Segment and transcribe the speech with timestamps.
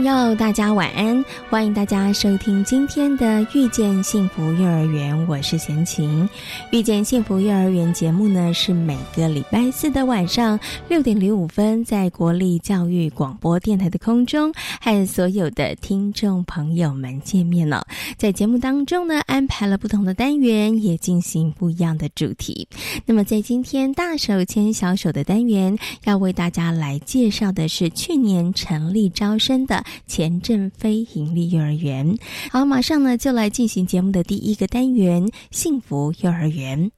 [0.00, 1.22] 朋友，大家晚安！
[1.50, 6.26] 欢迎大家收听今天的《遇见幸福幼儿园》，我是贤琴。
[6.70, 14.50] 《遇见幸福幼儿园》节目呢，是每个礼拜四的晚上六点零五分，在国立教育广播电台的空中，
[14.80, 17.86] 和所有的听众朋友们见面了。
[18.16, 22.66] 在节目当中呢，安排了不同的单元，也进行不一样的主题。
[23.04, 29.84] 那么，在今天大手牵小手的单元，要为大家来介绍的是去年成立招生的。
[30.06, 32.16] 前镇非营利幼儿园，
[32.50, 36.90] 好，马上呢就来进行节目的第一个单元——幸福幼儿园。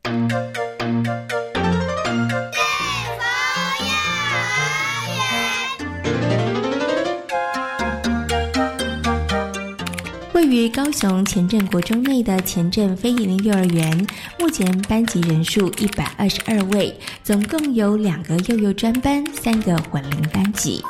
[10.34, 14.06] 位于高雄前镇国中内的前镇非营利幼儿园，
[14.38, 20.82] 目前班级人数一百二十二位，总共有两个幼幼专班，三个混龄班级。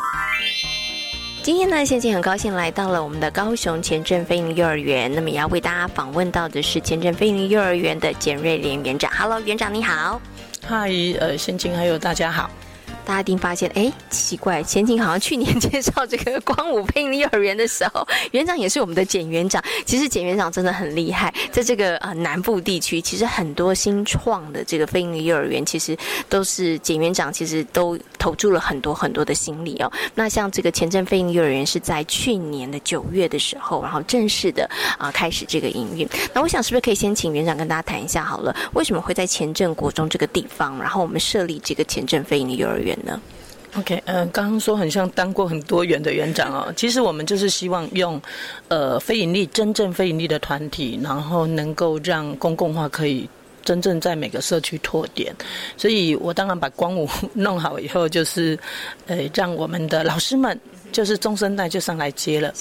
[1.43, 5.13] 今天呢，现在很高兴来到了我们的高雄前镇飞鹰幼儿园。
[5.13, 9.11] 那么也要为大家访问到的是前镇飞鹰幼儿园的简瑞莲园长。
[9.13, 10.21] Hello，园长你好。
[10.65, 12.49] 嗨，呃，先晴还有大家好。
[13.05, 19.63] 大家一定发现，哎，奇怪，前景好像去年介绍这个光武配音幼儿园的时候，园长也是我们的简园长。
[19.85, 25.97] 其实简园长真的很厉害，在这个呃南部地区，其实很多新创的这个飞音幼儿园，其实
[26.29, 29.91] 都是简园长，其实都投注了很多很多的心力哦。
[30.15, 36.09] 那像这个前镇飞音幼儿园是在去年的九月的时候，然后正式的啊开始这个营运。
[36.33, 42.92] 那我想是不是可以先请园长跟大家谈一下好了，为什么会在前镇国中这个地方，然后我们设立这个前镇飞音幼儿园？
[43.79, 46.73] ？OK，嗯，刚刚说很像当过很多园的园长哦。
[46.77, 48.21] 其实我们就是希望用，
[48.69, 53.29] 呃，非盈利真正非盈利的团体，然后能够让公共化可以
[53.65, 55.35] 真正在每个社区拓点。
[55.77, 58.59] 所以我当然把光武 弄好以后，就是
[59.07, 60.59] 呃，让我们的老师们。
[60.93, 62.53] 就是中生代就上来接了，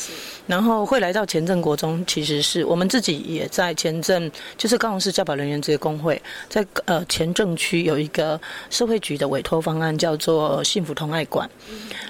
[0.47, 11.50] 然后会来到前镇国中，其实是我们自己也在前镇，就是高雄市教保人员职业工会，在呃前镇区有一个社会局的委托方案，叫做幸福同爱馆。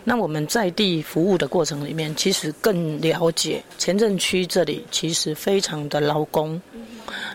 [0.04, 6.60] 那我们在地服务的过程里面，其实更了解前镇区这里其实非常的劳工。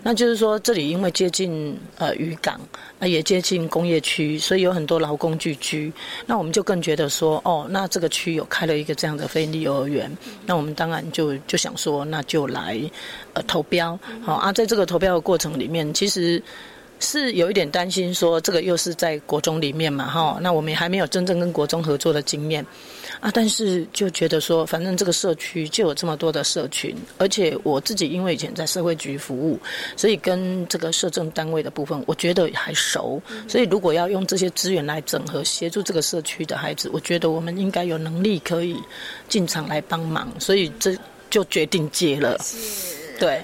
[0.03, 2.59] 那就是说，这里因为接近呃渔港，
[2.99, 5.93] 啊也接近工业区，所以有很多劳工聚居。
[6.25, 10.11] 那我们就更觉得说，哦，那这个区有开了一个这样的非利幼儿园，
[10.47, 12.81] 那我们当当然就就想说，那就来
[13.33, 13.99] 呃投标。
[14.23, 16.41] 好啊，在这个投标的过程里面，其实。
[16.99, 22.65] 是有一点担心，说这个又是在国中里面嘛，哈，那我们还没有真正跟国中合作的经验，
[23.21, 29.59] 啊，但是就觉得说，反正这个社区就有这么多的社群，而且我自己因为以前在社会局服务，
[29.97, 38.77] 所以跟这个社政单位的部分，我觉得还熟，所以如果要用这些资源来整合协助这个社区的孩子，我觉得我们应该有能力可以
[39.29, 40.97] 进场来帮忙，所以这
[41.29, 42.39] 就决定接了，
[43.21, 43.43] 对。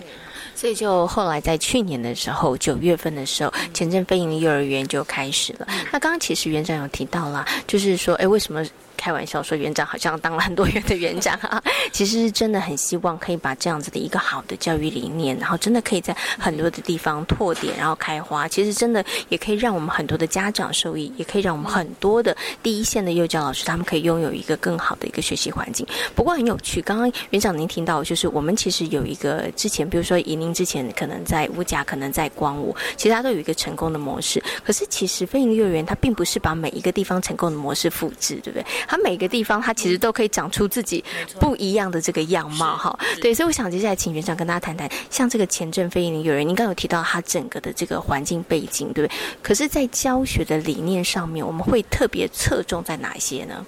[0.62, 5.66] 所以就后来在去年的时候，九月份的时候，前阵飞营幼儿园就开始了。
[5.90, 8.64] 那刚刚其实园长有提到啦，就是说，哎，为什么？
[9.02, 18.46] 开玩笑说，园长好像当了很多园的园长啊， 其实是真的很希望可以把这样子的一个好的教育理念，然后真的可以在很多的地方拓点，然后开花。
[18.46, 25.84] 其实真的也可以让我们很多的家长受益，也可以让我们很多的第一线的幼教老师，他们可以拥有一个更好的一个学习环境。
[26.14, 34.40] 不过很有趣，刚刚园长您听到，就是我们其实有一个之前，比如说以您之前可能在乌甲，可能在光武，其实它都有一个成功的模式。
[34.64, 38.64] 可是其实飞行幼儿园它并不是把每一个地方成功的模式复制，对不对？
[38.92, 41.02] 它每个地方，它其实都可以长出自己
[41.40, 42.94] 不一样的这个样貌，哈。
[43.22, 49.18] 对，所以我想接下来请园长跟大家谈谈，像这个前镇飞鹰幼儿园，您刚有提到它整个的这个环境背景，对不对？
[49.42, 53.64] 可是，在教学的理念上面，我们会特别侧重在哪一些呢？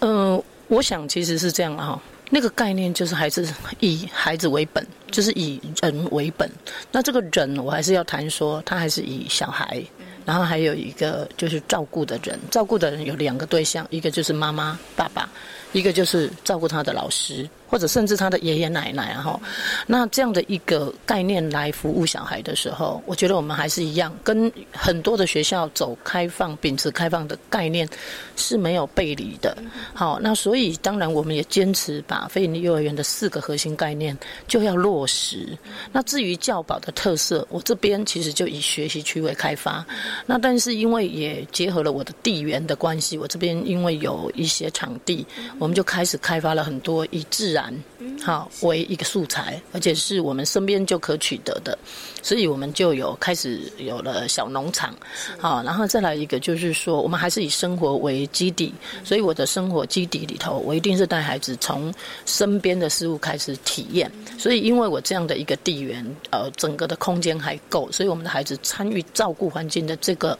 [0.00, 3.48] 嗯，我想其实是这样哈，那个概念就是还是
[3.78, 6.50] 以孩子为本，就是以人为本。
[6.90, 9.80] 那这个人，我还是要谈说，他还是以小孩。
[10.24, 15.28] 然后还有一个就是照顾的人，照顾的人有两个对象，一个就是妈妈、爸爸，
[15.72, 17.48] 一个就是照顾他的老师。
[17.70, 19.40] 或者甚至他的爷爷奶奶啊，哈，
[19.86, 27.88] 那这样的一个概念来服务小孩的时候，我觉得我们还是一样，跟很多的学校走开放、秉持开放的概念
[28.34, 29.56] 是没有背离的。
[29.94, 34.16] 好，那所以当然我们也坚持把非营利幼儿园的四个核心概念
[34.48, 35.56] 就要落实。
[35.92, 39.86] 那至于教保的特色，我这边其实就以学习区为开发。
[40.26, 45.24] 那但是因为也结合了我的地缘的关系，我这边因为有一些场地，
[45.58, 47.84] 我们就开始开发了很多以自然。
[48.22, 51.78] 好，为一个素材，而且是我们身边就可取得的，
[52.22, 54.94] 所以我们就有开始有了小农场。
[55.38, 58.72] 好，然后再来一个就是说，我们还是以生活为基底，
[59.04, 61.92] 所以我的生活基底里头，我一定是带孩子从
[62.26, 64.10] 身边的事物开始体验。
[64.38, 70.38] 所以，因为我这样的一个地缘，呃，整个的空间还够，所以我们的孩子参与照顾环境的这个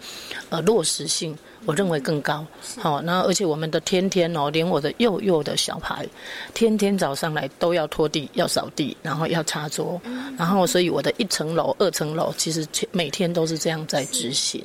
[0.51, 1.37] 呃落实性。
[1.67, 2.45] 我认为更高，
[2.79, 6.07] 好，那而且我们的天天哦，连我的幼幼的小孩，
[6.55, 10.01] 天天早上来都要拖地、要扫地，然后要擦桌，
[10.39, 14.65] 然后所以我的一层楼、二层楼，其实每天都是这样在执行。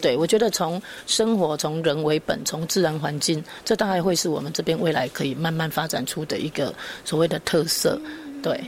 [0.00, 6.72] 对，我觉得从生活、从人为本、从自然环境，这大概会是我们这边未来可以慢慢发展出的一个
[7.04, 8.00] 所谓的特色。
[8.42, 8.60] 对。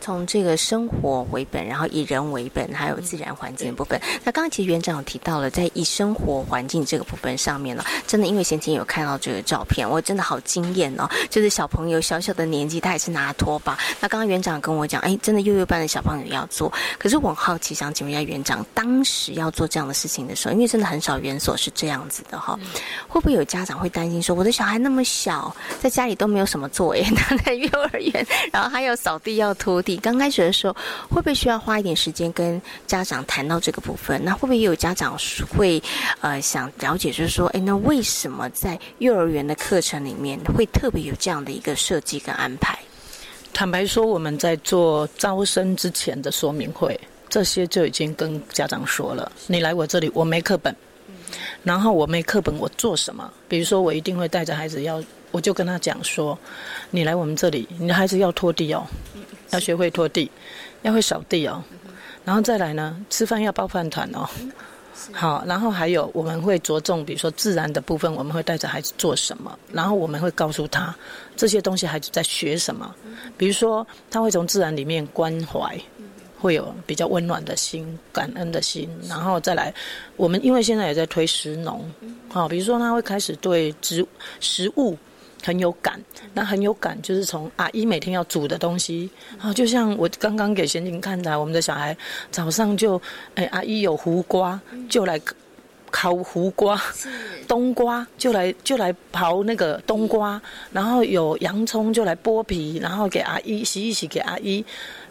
[0.00, 4.00] 从这个生活为本，然后以人为本，还有自然环境的部分。
[4.24, 11.08] 那刚刚其实园长有提到了，在以生活环境这个部分上面呢，真的因为先前有看到这个照片，我真的好惊艳哦！
[11.28, 13.78] 就是小朋友小小的年纪，他也是拿拖把。
[14.00, 16.72] 那刚刚园长跟我讲，哎，真的幼幼班的小朋友要做。
[16.98, 22.58] 可是我很好奇，想请问一下园长，当时要做这样的事情的时候，因为真的很少园所是这样子的哈，
[23.06, 29.50] 会不会有家长会担心说，我的小孩那么小，在家里都没有什么作业， 他在幼儿园，然后还有扫地要。
[29.60, 30.72] 拖地刚开始的时候，
[31.10, 34.20] 会不会需要花一点时间跟家长谈到这个部分？
[34.24, 35.16] 那会不会也有家长
[35.56, 35.80] 会
[36.20, 42.78] 呃想了解，就是说，哎，那为什么在幼儿园的课程里面会特别有这样的一个设计跟安排？
[43.52, 46.98] 坦白说，我们在做招生之前的说明会，
[47.28, 49.30] 这些就已经跟家长说了。
[49.46, 50.74] 你来我这里，我没课本，
[51.62, 53.30] 然后我没课本，我做什么？
[53.48, 56.38] 比如说，我一定会带着孩子要，我就跟他讲说，
[56.90, 58.86] 你来我们这里，你的孩子要拖地哦。
[59.52, 60.30] 要学会拖地，
[60.82, 61.60] 要会扫地哦，
[62.24, 64.24] 然后再来呢，吃饭要包饭团哦。
[65.10, 70.94] 好，然后还有我们会着重，比如说自然的部分，我们会带着孩子做什么，然后我们会告诉他
[71.34, 72.94] 这些东西孩子在学什么。
[73.36, 75.76] 比如说他会从自然里面关怀，
[76.38, 79.74] 会有比较温暖的心、感恩的心，然后再来，
[80.16, 81.92] 我们因为现在也在推食农，
[82.28, 84.06] 好，比如说他会开始对植
[84.38, 84.96] 食物。
[85.42, 86.00] 很有感，
[86.34, 91.96] 那很有感，就是从阿姨每天要煮的东西啊，就像我刚刚给贤婷看的，我们的小孩
[92.30, 93.00] 早上就，
[93.34, 95.20] 哎，阿姨有胡瓜，就来
[95.90, 96.80] 烤胡瓜，
[97.48, 100.40] 冬瓜就来就来刨那个冬瓜，
[100.72, 104.64] 然后有洋葱就来剥皮，然后给阿姨洗一洗，给阿姨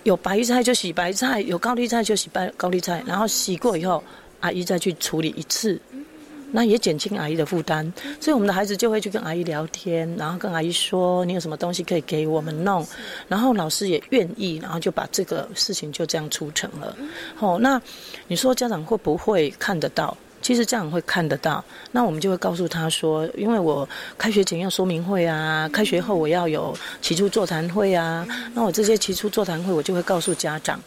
[0.04, 4.02] 有白菜就洗白菜，有高丽菜就洗白高丽菜，然后洗过以后，
[4.40, 5.80] 阿姨再去处理一次。
[6.52, 12.86] 那也减轻阿姨的负担，所以我们的孩子就会去跟阿姨聊天，然后跟阿姨说你有什么东西可以给我们弄，
[13.28, 16.96] 然后老师也愿意，然后就把这个事情就这样促成了。
[17.40, 17.82] 哦，那
[18.28, 20.16] 你说家长会不会看得到？
[20.42, 21.62] 其实家长会看得到，
[21.92, 23.88] 那我们就会告诉他说，因为我
[24.18, 30.80] 开学前要说明会啊，开学后我要有起初座谈会啊，那我这些起初座谈会，我就会告诉家长，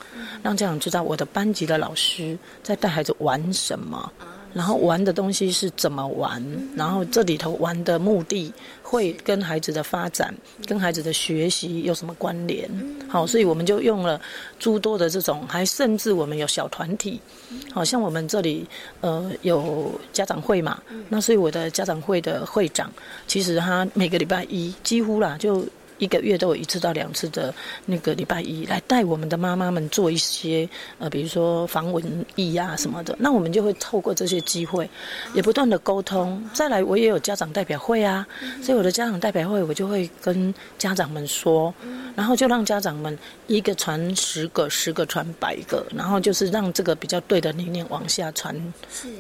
[0.43, 4.11] 让家长知道我的班级的老师在带孩子玩什么。
[4.55, 6.43] 然后玩的东西是怎么玩？
[6.77, 10.35] 然后这里头玩的目的会跟孩子的发展、
[10.67, 12.69] 跟孩子的学习有什么关联？
[13.09, 14.21] 好，所以我们就用了
[14.59, 17.21] 诸多的这种，还甚至我们有小团体，
[17.73, 18.67] 好像我们这里
[19.01, 22.91] 呃有家长会嘛，那所以我的家长会的会长，
[23.27, 25.65] 其实他每个礼拜一几乎啦就。
[26.03, 27.55] 一个月都有一次到两次的
[27.87, 30.69] 那个礼拜一来带我们的妈妈们做一些
[30.99, 33.15] 呃，比如说防蚊疫啊什么的。
[33.21, 34.91] 那我们就会透过这些机会，
[35.33, 36.43] 也不断的沟通。
[36.53, 38.27] 再来，我也有家长代表会啊，
[38.61, 41.73] 所以我的家长代表会，我就会跟家长们说，
[42.17, 43.17] 然后就让家长们
[43.47, 48.53] 一个传十个，十个传百个，然后就是让这个比较对的理念往下传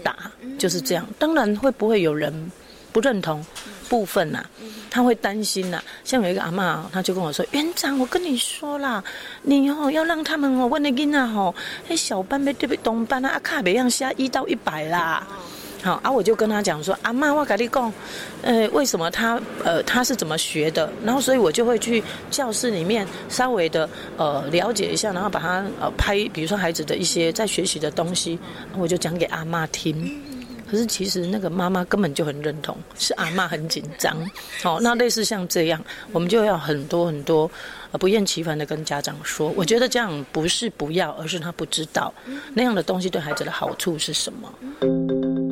[0.02, 1.06] 达，就是这样。
[1.16, 2.50] 当然会不会有人
[2.90, 3.44] 不认同？
[3.92, 4.42] 部分呐，
[4.90, 5.78] 他会担心呐。
[6.02, 9.04] 像有一个阿妈，他就跟我说：“园长，我跟你说啦，
[9.42, 11.54] 你哦要让他们哦问的囡仔吼，
[11.88, 15.26] 那小班别特别东班啊，阿卡别样下一到一百啦。”
[15.84, 17.92] 好啊，我就跟他讲说：“阿妈，我跟你讲，
[18.40, 20.90] 呃，为什么他呃他是怎么学的？
[21.04, 28.38] 然后所以我就会去教室里面稍微的呃了解一下，然后把他呃拍，比如说孩子的一些在学习的东西，
[28.78, 30.18] 我就讲给阿妈听。”
[30.72, 34.16] 可是其实那个妈妈根本就很认同，是阿妈很紧张。
[34.62, 35.78] 好，那类似像这样，
[36.12, 37.50] 我们就要很多很多
[38.00, 42.10] 不厌其烦的跟家长说，我觉得这样不是不要，而是他不知道
[42.54, 45.51] 那样的东西对孩子的好处是什么。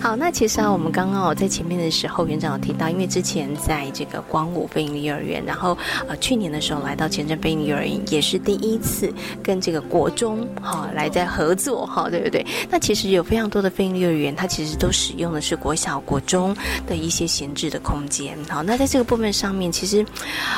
[0.00, 5.76] 好，那其实啊，我们刚刚哦在前面的时候，园长有提到，因为之前在这个光武飞鹰幼儿园，然后
[6.08, 12.44] 呃去年的时候来到前镇飞鹰幼儿园，也是第一次跟这个国中哈来在合作哈，对不对？
[12.70, 18.34] 那其实有非常多的飞鹰幼儿园，它其实都使用的是国小、国中的一些闲置的空间。
[18.48, 20.04] 好，那在这个部分上面，其实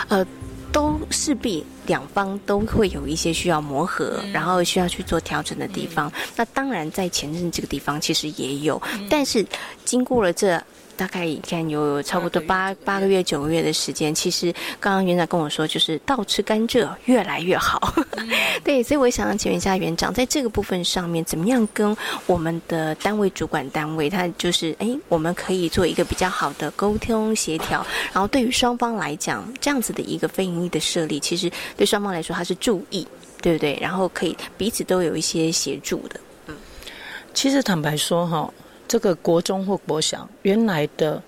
[0.06, 0.24] 呃。
[0.72, 6.10] 都势必两方都会有一些需要磨合，然后需要去做调整的地方。
[6.34, 9.46] 那当然，在前任这个地方其实也有，但是
[9.84, 10.60] 经过了这。
[11.02, 17.92] 大概你看有差不多八八个月九个月的时间，其实刚刚园长跟我说，就是倒吃甘蔗越来越好。
[18.62, 33.04] 对，所以我想要请问一下园长，在这个部分上面，怎么样跟我们的单位主管单位，他就是哎，我们可以做一个比较好的沟通协调， 然后对于双方来讲，这样子的一个非盈利的设立，其实对双方来说它是注意，
[33.40, 33.76] 对不对？
[33.82, 36.20] 然后可以彼此都有一些协助的。
[36.46, 36.54] 嗯，
[37.34, 38.48] 其实坦白说哈。
[38.92, 41.22] 这个国中或国小原来的，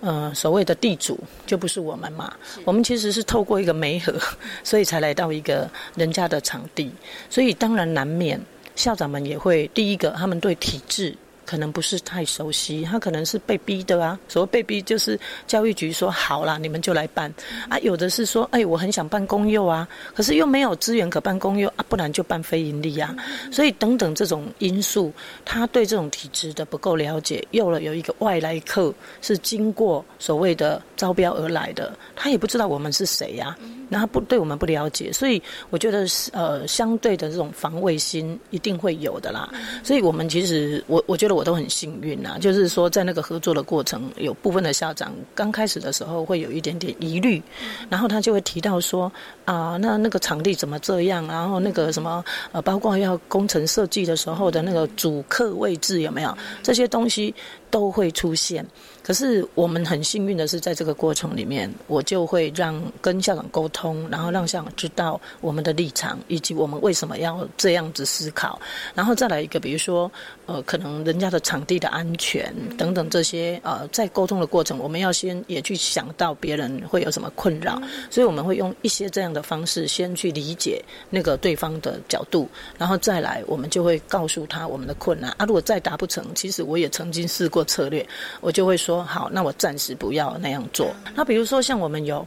[0.00, 2.34] 呃，所谓的地主就不是我们嘛？
[2.64, 4.12] 我们其实是透过一个媒合，
[4.64, 6.90] 所以才来到一个人家的场地，
[7.30, 8.40] 所以当然难免
[8.74, 11.16] 校长们也会第一个，他们对体制。
[11.46, 14.18] 可能不是太熟悉，他可能是被逼的啊。
[14.28, 17.32] 所谓被逼，就是教育局说好了，你们就来办
[17.68, 17.78] 啊。
[17.78, 23.14] 有的是说，哎，我很想办公幼啊，可是又没有资源可办公幼啊，不然就办非盈利啊。
[23.52, 25.12] 所以等等这种因素，
[25.44, 33.56] 他对这种体制的不够了解，又了有一个外来客是经过所谓的招标而来的，他也不知道我们是谁呀。
[33.88, 39.48] 那他不对我们不了解，所以我觉得是呃相对的这种防卫心一定会有的啦。
[39.84, 47.40] 所以我们其实我我觉得我都很幸运啊，就是说在那个合作的过程，有部分的校长刚开始的时候会有一点点疑虑，
[47.88, 49.12] 然后他就会提到说
[49.44, 51.24] 啊，那那个场地怎么这样？
[51.28, 57.32] 然后那个什么呃，包括要工程设计的时候的那个主客位置有没有这些东西？
[57.68, 58.64] 都会出现，
[59.06, 68.60] 可是我们很幸运的是，在这个过程里面，我就会让跟校长沟通，然后让校长知道我们的立场，以及我们为什么要这样子思考，
[68.96, 70.10] 然后再来一个，比如说，
[70.46, 85.44] 呃，可能人家的场地的安全等等这些，呃，在沟通的过程，我们要先也去想到别人会有什么困扰，所以我们会用一些这样的方式，先去理解那个对方的角度，然后再来，我们就会告诉他我们的困难啊。
[85.46, 87.64] 如果再达不成，其实我也曾经试过。
[87.66, 88.06] 策略，
[88.40, 90.94] 我就会说好，那我暂时不要那样做。
[91.14, 92.26] 那比如说像我们有。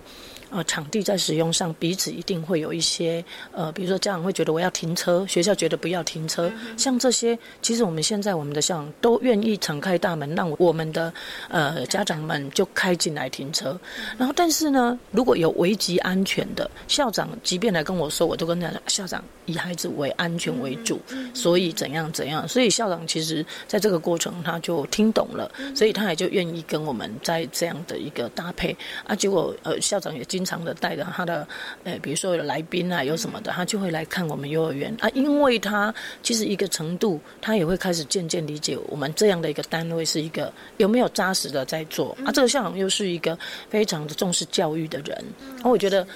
[0.51, 11.13] 呃，场地在使用上彼此一定会有一些呃，比如说家长会觉得我要停车，学校觉得不要停车，像这些，其实我们现在我们的校长都愿意敞开大门，让我们的
[11.49, 13.79] 呃家长们就开进来停车。
[14.17, 20.99] 然后，但是呢，如果有危及安全的校长，即便来跟我说，我都跟他讲，校长以孩子为安全为主，
[21.33, 22.47] 所以怎样怎样。
[22.47, 28.75] 所以校长其实在这个过程他就听懂了，所以他也就愿意跟我们在这样的一个搭配
[29.05, 29.15] 啊。
[29.15, 31.45] 结果呃，校长也经常的带着他的，
[31.83, 35.93] 呃，比如说有来宾啊，有什么的，他就会来看我们幼儿园啊，因为他
[36.23, 42.31] 其实一个程度，他也会开始渐渐理解我们这样的一个单位是一个有没有扎实的在做啊。
[42.31, 43.37] 这个校长又是一个
[43.69, 46.07] 非常的重视教育的人，然后我觉得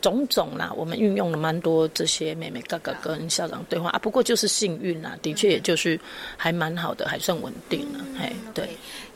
[0.00, 3.98] 种种啦，我们运用了蛮多这些妹妹哥哥跟校长对话啊。
[3.98, 5.98] 不过就是幸运啦，的确也就是
[6.36, 8.68] 还蛮好的，还算稳定了，嘿，对。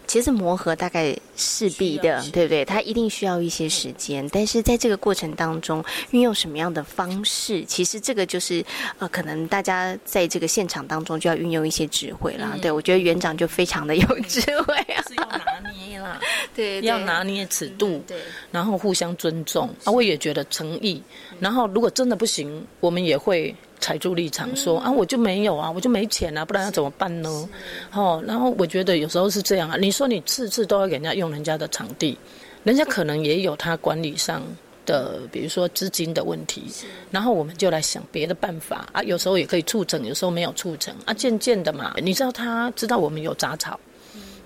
[0.06, 2.64] 其实磨合大概势必的，对不对？
[2.64, 8.64] 它一定需要一些时间，但是在这个过程当中，运用什么样的方式，其实这个就是
[8.98, 12.56] 呃，可能大家在这个现场当中就要运用一些智慧了。
[12.62, 16.20] 对我觉得园长就非常的有智慧啊， 是要拿捏啦，
[16.54, 18.16] 对，要拿捏尺度，对，
[18.50, 21.02] 然后互相尊重啊，我也觉得诚意。
[21.40, 23.54] 然后如果真的不行，我们也会。
[23.80, 27.48] 踩住立场说啊，我就没有啊，我就没钱啊，不然要怎么办呢？
[27.92, 29.76] 哦，然后我觉得有时候是这样啊。
[29.76, 32.16] 你说你次次都要给人家用人家的场地，
[32.64, 34.42] 人家可能也有他管理上
[34.84, 36.64] 的，比如说资金的问题。
[37.10, 39.02] 然后我们就来想别的办法啊。
[39.02, 41.14] 有时候也可以促成，有时候没有促成啊。
[41.14, 43.78] 渐渐的嘛，你知道他知道我们有杂草，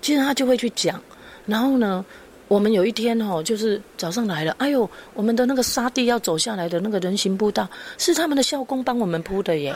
[0.01, 1.01] 其实他就会去讲。
[1.45, 2.05] 然后呢？
[2.51, 7.65] 我们有一天哦，就是早上来了，哎呦，我们的那个沙地要走下来的那个人行步道，
[7.97, 9.73] 是他们的校工帮我们铺的耶。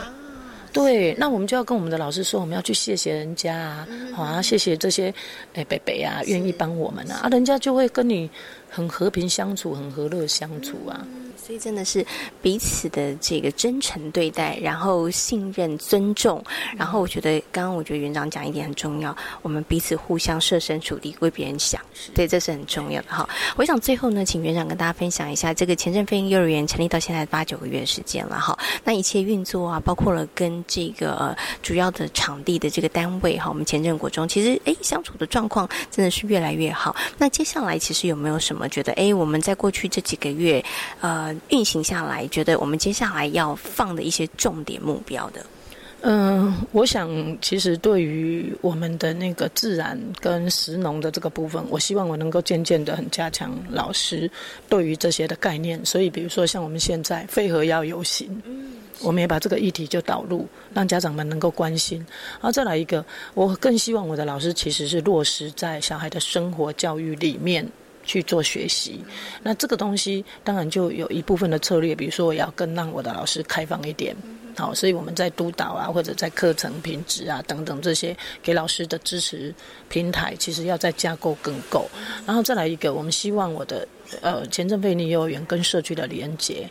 [0.73, 5.13] 对，那我们就要跟我们的老师说，我们要去谢谢人家啊，好啊，谢谢这些
[5.53, 8.29] 哎北北啊，愿意帮我们啊，啊，人家就会跟你
[8.69, 10.99] 很和平相处，很和乐相处啊。
[11.45, 12.03] 所以真的是
[12.41, 16.43] 彼此的这个真诚对待，然后信任、尊重，
[16.75, 21.79] 然后我觉得刚刚我觉得园长讲一点很重要，我们彼此互相设身处地为别人想，
[22.15, 23.29] 对，这是很重要的哈。
[23.57, 36.95] 我想最后呢，请园长跟大家分享一下这个前镇飞鹰幼儿园成立到现在八九个月时间了哈，那一切运作啊，包括了跟这个主要的场地的这个单位哈，我们前镇国中其实哎相处的状况真的是越来越好。
[37.19, 40.65] 那接下来其实有没有什么觉得哎我们在过去这几个月
[41.01, 41.34] 呃。
[41.49, 45.45] 运行下来，觉得我们接下来要放的一些重点目标的，
[46.01, 47.09] 嗯，我想
[47.41, 54.29] 其实对于我们的那个自然跟实农的这个部分，我希望我能够渐渐的很加强老师
[54.69, 55.83] 对于这些的概念。
[55.83, 61.97] 所以，比如说像我们现在飞河要游行，嗯，我们也把这个议题就导入，让家长们能够关心。
[62.33, 67.67] 然后再来一个，我更希望我的老师其实是落实在小孩的生活教育里面。
[68.05, 69.03] 去做学习，
[69.43, 74.15] 那这个东西当然就有一部分的策略，比如说我要更让我的老师开放一点，
[74.55, 79.53] 好，所以我们在督导啊，或者在课程品质啊等等这些给老师的支持
[79.89, 81.89] 平台，其实要在架构更够。
[82.25, 83.87] 然后再来一个，我们希望我的
[84.21, 86.69] 呃前镇费力幼儿园跟社区的连接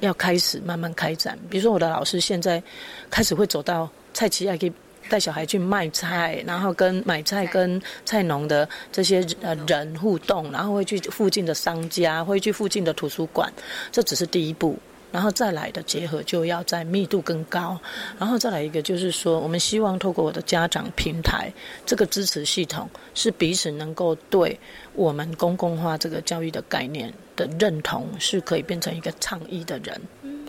[0.00, 2.62] 要开始慢慢开展，比如说我的老师现在
[3.10, 4.70] 开始会走到蔡奇亚可。
[5.10, 13.52] 带小孩去卖菜，然后跟买菜跟菜农的这些呃人互动，然后会去附近的商家，会去附近的图书馆，
[13.90, 14.78] 这只是第一步，
[15.10, 17.76] 然后再来的结合就要在密度更高，
[18.18, 21.52] 然后再来一个就是说，我们希望透过我的家长平台
[21.84, 24.58] 这个支持系统，是彼此能够对
[24.94, 30.00] 我们公共化这个教育的概念的认同，是可以变成一个倡议的人，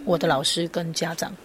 [0.06, 1.36] 我的老师跟家长。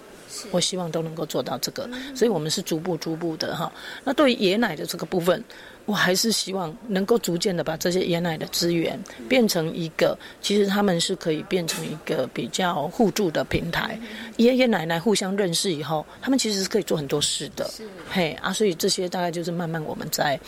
[0.51, 3.71] 我希望都能够做到这个，所以我们是逐步逐步的哈。
[4.05, 5.43] 那对于爷奶的这个部分，
[5.85, 13.99] 我还是希望能够逐渐的把这些爷奶的资源变成一个，其实他们是可以变成一个比较互助的平台。
[14.37, 17.71] 爷爷奶奶互相认识以后，他们其实是可以做很多事的。
[18.11, 20.39] 嘿啊，所以这些大概就是慢慢我们在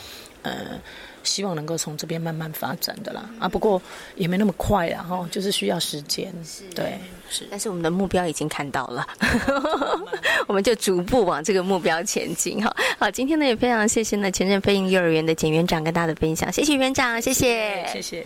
[0.43, 0.79] 呃。
[1.29, 3.29] 希望能够从这边慢慢发展的啦。
[3.38, 3.81] 啊，不过
[4.17, 6.33] 也没那么快啦，哈，就是需要时间，
[6.75, 7.47] 对，是。
[7.51, 9.07] 但是我们的目标已经看到了，
[10.49, 12.75] 我们就逐步往这个目标前进，哈。
[12.99, 18.25] 好，今天呢也非常谢谢呢前任飞鹰幼儿园的简园长跟大家的分享，谢谢园长，谢谢，谢谢。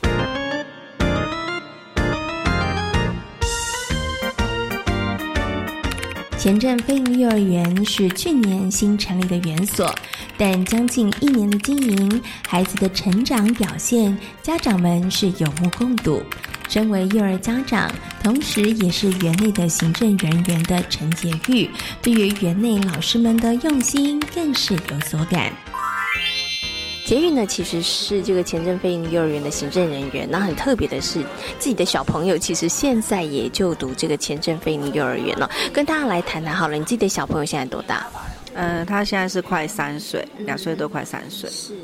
[6.43, 9.95] 前镇飞云幼儿园是去年新成立的园所，
[10.37, 16.21] 但将近一年的经营，孩子的成长表现，家长们是有目共睹。
[16.69, 17.89] 身为幼儿家长，
[18.25, 21.71] 同时也是园内的行政人员的陈洁玉，
[22.03, 25.53] 对于园内老师们的用心，更是有所感。
[27.13, 30.27] 捷运呢，其实是这个前镇飞鹰幼儿园的行政人员。
[30.31, 31.21] 那很特别的是，
[31.59, 35.51] 自己的小朋友其实现在也就读这个前镇飞鹰幼儿园了。
[35.75, 38.07] 跟大家来谈谈好了，你自己的小朋友现在多大？
[38.55, 41.51] 呃，他现在是快三岁，两岁多快三岁。
[41.51, 41.75] 是。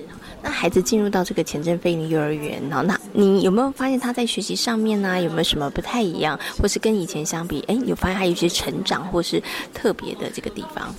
[0.42, 9.42] 那孩子进入到这个前镇飞鹰幼儿园，然后那你有没有发现他在学习上面呢，有没有什么不太一样，或是跟以前相比，哎，有发现他有些成长或是
[9.74, 10.94] 特别的这个地方？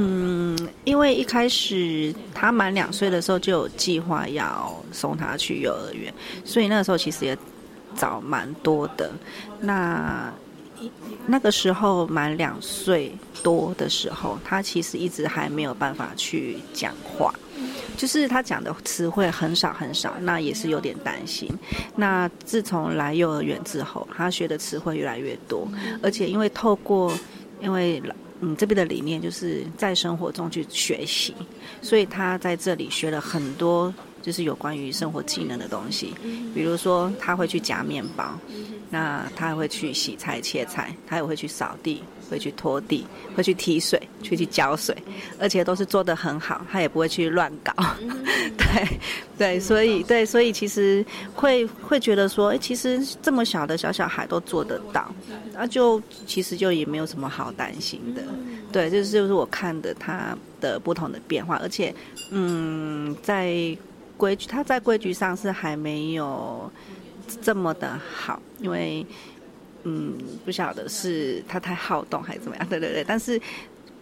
[0.00, 7.36] 嗯，因为一开始他满两岁的时候就有计划要送他去幼儿园，所以那个时候其实也
[7.96, 9.10] 早蛮多的。
[9.58, 10.32] 那
[11.26, 17.34] 那个时候满两岁多的时候，他其实一直还没有办法去讲话，
[17.96, 21.50] 就是他讲的词汇很少很少，那也是有点担心。
[21.96, 25.66] 那自从来幼儿园之后，他学的词汇越来越多，
[26.00, 27.12] 而且因为透过
[27.60, 28.00] 因为。
[28.40, 31.34] 嗯，这边的理念就是在生活中去学习，
[31.82, 36.14] 所以他在这里学了很多，就是有关于生活技能的东西。
[36.54, 38.38] 比如说，他会去夹面包，
[38.90, 42.02] 那他还会去洗菜切菜，他也会去扫地。
[42.30, 44.94] 会去拖地，会去提水，去去浇水，
[45.40, 47.72] 而且都是做得很好，他也不会去乱搞。
[48.58, 48.98] 对，
[49.38, 51.02] 对，所以对，所以其实
[51.34, 55.10] 会会觉得说，哎，其实这么小的小小孩都做得到，
[55.54, 58.22] 那就其实就也没有什么好担心的。
[58.70, 61.94] 对，这就是我看的他的不同的变化，而且，
[62.30, 63.74] 嗯，在
[64.18, 66.70] 规矩，他在规矩上是还没有
[67.40, 69.06] 这么的好，因为。
[69.84, 72.68] 嗯，不晓得是他太好动还是怎么样？
[72.68, 73.40] 对对对，但是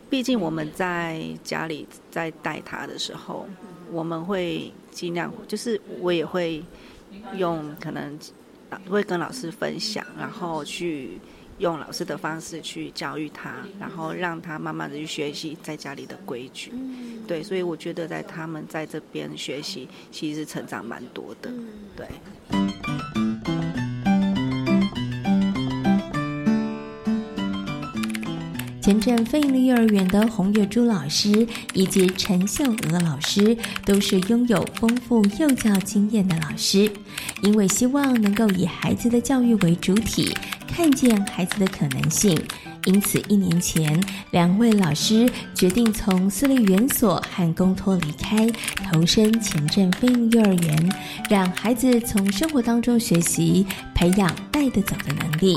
[0.08, 3.46] 毕竟我们在家里在带他的时候，
[3.92, 6.64] 我们会尽量，就是我也会
[7.36, 8.18] 用可能
[8.88, 11.20] 会跟老师分享，然后去
[11.58, 16.72] 用老师的方式去教育他，然后让他慢慢的去学习在家里的规矩。
[17.26, 21.50] 对，所以我觉得在他们在这边学习，其实成长蛮多的。
[21.96, 22.06] 对。
[28.86, 36.88] 前镇飞营幼儿园的洪月珠老师以及陈秀娥老师都是拥有丰富幼教经验的老师，
[37.42, 40.32] 因为希望能够以孩子的教育为主体，
[40.68, 42.40] 看见孩子的可能性，
[42.84, 48.48] 因此一年前，两位老师决定从私立园所和公托离开，
[48.88, 50.92] 投身前镇飞营幼儿园，
[51.28, 55.56] 让孩子从生活当中学习，培养带得走的能力。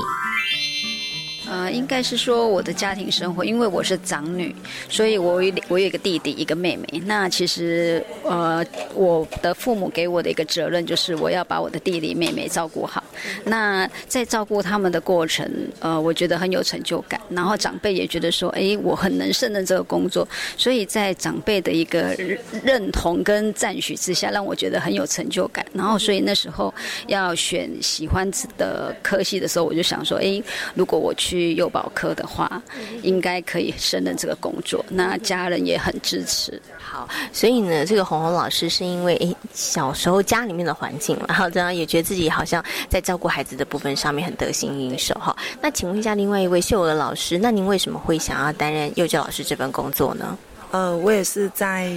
[1.50, 4.54] 呃，应该是说我的家庭生活，因为我是长女，
[4.88, 7.02] 所以我有我有一个弟弟，一个妹妹。
[7.06, 13.02] 那其实呃，我的父母给我的一个责任就是我要把我的弟弟妹妹照顾好。
[13.44, 15.44] 那在照顾他们的过程，
[15.80, 17.20] 呃，我觉得很有成就感。
[17.28, 20.26] 然后长辈也觉得说，哎，我很能胜任这个工作。
[20.56, 22.16] 所以在长辈的一个
[22.62, 25.66] 认同跟赞许之下，让我觉得很有成就感。
[25.72, 26.72] 然后所以那时候
[27.08, 30.40] 要选喜欢的科系的时候，我就想说，哎，
[30.76, 31.39] 如果我去。
[31.54, 32.62] 幼保科的话，
[33.02, 34.84] 应该可以胜任这个工作。
[34.88, 36.60] 那家人也很支持。
[36.78, 45.36] 好，所以呢，这个红红老师是因为诶小时候家里面的环境，然后这样也觉得自己好像在照顾孩子的部分上面很得心应手哈。
[45.60, 50.36] 那请问一下，另外一位秀娥老师，那您为什么会想要担任幼教老师这份工作呢？
[50.70, 51.92] 呃，我也是在。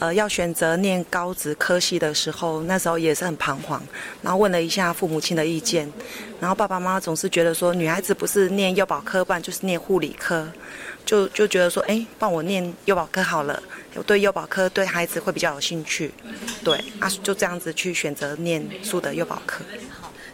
[0.00, 3.80] 呃，要选择念高职科系的时候，那时候也是很彷徨，
[4.22, 5.86] 然后问了一下父母亲的意见，
[6.40, 10.50] 然后爸爸妈妈总是觉得说，女孩子不是念幼保科，不然就是念护理科，
[11.04, 13.62] 就就觉得说，哎，帮我念幼保科好了，
[13.94, 16.10] 我对幼保科对孩子会比较有兴趣，
[16.64, 19.62] 对，啊，就这样子去选择念书的幼保科。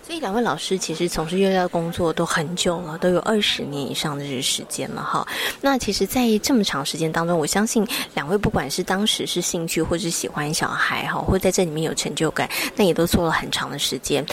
[0.06, 5.26] 所以两位老师其实从事幼教工作都很久了，都有二十年以上的这个时间了哈。
[5.60, 14.24] 那其实，在这么长时间当中，我相信两位不管是当时是兴趣，或是喜欢小孩哈，或在这里面有成就感，那也都做了很长的时间。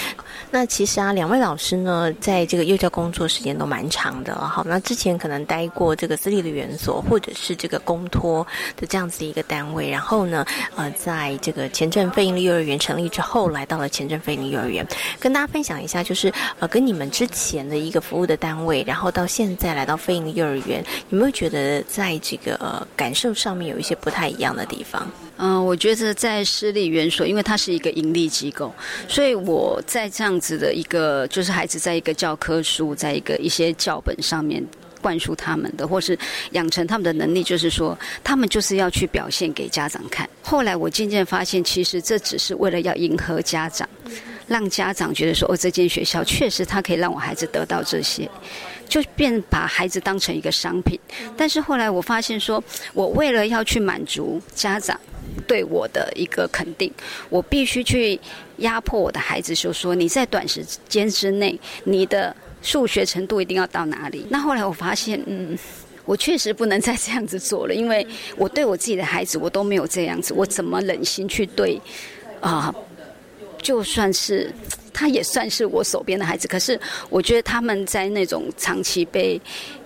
[0.51, 4.61] 那其实啊，两位老师呢，在这个幼教工作时间都蛮长的了哈。
[4.67, 8.45] 那之前可能待过这个私立的园所，或者是这个公托
[8.77, 14.85] 的这样子的一个单位，然后呢，呃，在这个前镇飞营利幼儿园成立之后，来到了前镇飞营幼儿园，
[15.19, 15.62] 跟大家分。
[15.63, 25.09] 讲一下，就是呃，跟你们之前的一个服务的单位，然后到现在来到飞营幼儿园，有没有觉得在这个呃感受上面有一些不太一样的地方？
[25.37, 28.71] 嗯，我觉得在私立园所，因为它是一个盈利机构，
[29.07, 34.63] 所以我在这样子的一个，就是孩子在一个教科书，在一个一些教本上面
[35.01, 36.17] 灌输他们的，或是
[36.51, 40.29] 养成他们的能力，就是说他们就是要去表现给家长看。
[40.41, 43.89] 后来我渐渐发现，其实这只是为了要迎合家长。
[44.47, 48.29] 让家长觉得说哦，这间学校确实他可以让我孩子得到这些，
[48.87, 50.99] 就变把孩子当成一个商品。
[51.37, 54.99] 但是后来我发现说，我为了要去满足家长
[55.47, 56.91] 对我的一个肯定，
[57.29, 58.19] 我必须去
[58.57, 64.25] 压迫我的孩子，就说你在短时间之内，你的数学程度一定要到哪里？
[64.29, 65.57] 那后来我发现，嗯，
[66.05, 71.81] 我确实不能再这样子做了，因为我对我自己的孩子我都没有这样子，我怎么忍心去对
[72.41, 72.73] 啊？
[73.63, 74.53] 就算是，
[74.93, 76.47] 他也算是我手边的孩子。
[76.47, 79.41] 可是，我觉得他们在那种长期被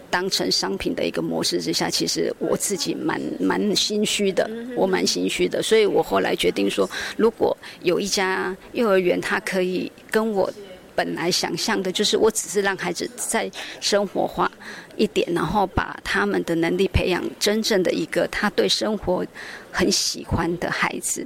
[0.09, 5.61] 当成商品的一个模式之下，其实我自己蛮蛮心虚的，我蛮心虚的。
[5.63, 10.51] 所以我后来决定说，如果有一家幼儿园，它可以跟我。
[10.97, 13.47] 本来想象的就是，我只是让孩子再
[13.79, 14.51] 生活化
[14.95, 19.23] 一点，然后把他们的能力培养真正的一个他对生活
[19.71, 21.23] 很喜欢的孩子，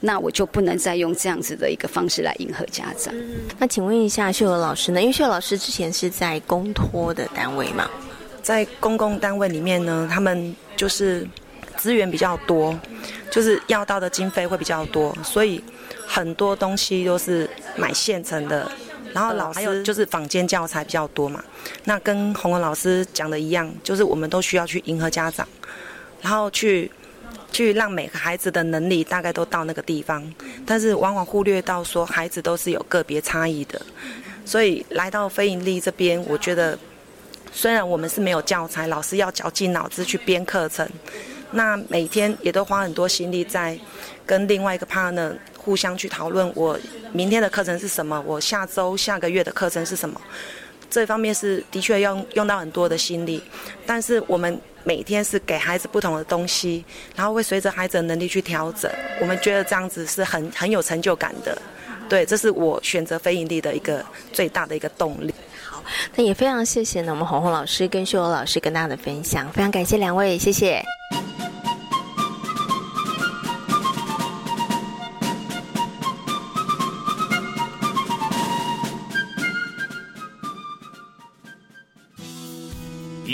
[0.00, 3.12] 那我就不能再用这样子的一个方式来迎合家长。
[3.58, 5.00] 那请问一下秀娥老师呢？
[5.00, 7.88] 因为秀娥老师之前是在公托的单位嘛，
[8.42, 11.26] 在公共单位里面呢，他们就是
[11.76, 12.78] 资源比较多，
[13.30, 15.62] 就是要到的经费会比较多，所以
[16.06, 18.70] 很多东西都是买现成的。
[19.14, 21.42] 然后老师就是坊间教材比较多嘛，
[21.84, 25.48] 那跟洪文老师讲的一样，就是我们都需要去迎合家长，
[26.20, 26.90] 然后去
[27.50, 30.22] 去让每个孩子的能力大概都到那个地方，
[30.66, 33.80] 但是往往忽略到说孩子都是有个别差异的，
[34.44, 36.78] 所以来到非盈利这边，我觉得
[37.52, 40.88] 虽然我们是没有教材，老师要绞尽脑汁去编课程，
[41.50, 43.78] 那每天也都花很多心力在
[44.26, 45.32] 跟另外一个 partner。
[45.58, 46.78] 互相去讨论，我
[47.12, 48.18] 明天的课程是什么？
[48.26, 50.18] 我下周、下个月的课程是什么？
[50.90, 53.42] 这方面是的确要用到很多的心力，
[53.86, 58.90] 但是我们每天是给孩子不同的东西，然后会随着孩子的能力去调整。
[59.20, 61.60] 我们觉得这样子是很很有成就感的，
[62.08, 65.34] 对，这是我选择非盈利的一个最大的一个动力。
[65.62, 65.82] 好，
[66.16, 70.82] 那也非常谢谢呢，我们红红老师跟秀娥老师跟大家的分享，非常感谢两位，谢谢。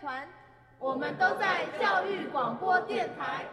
[0.00, 0.26] 团，
[0.78, 3.44] 我们都在教育广播电台。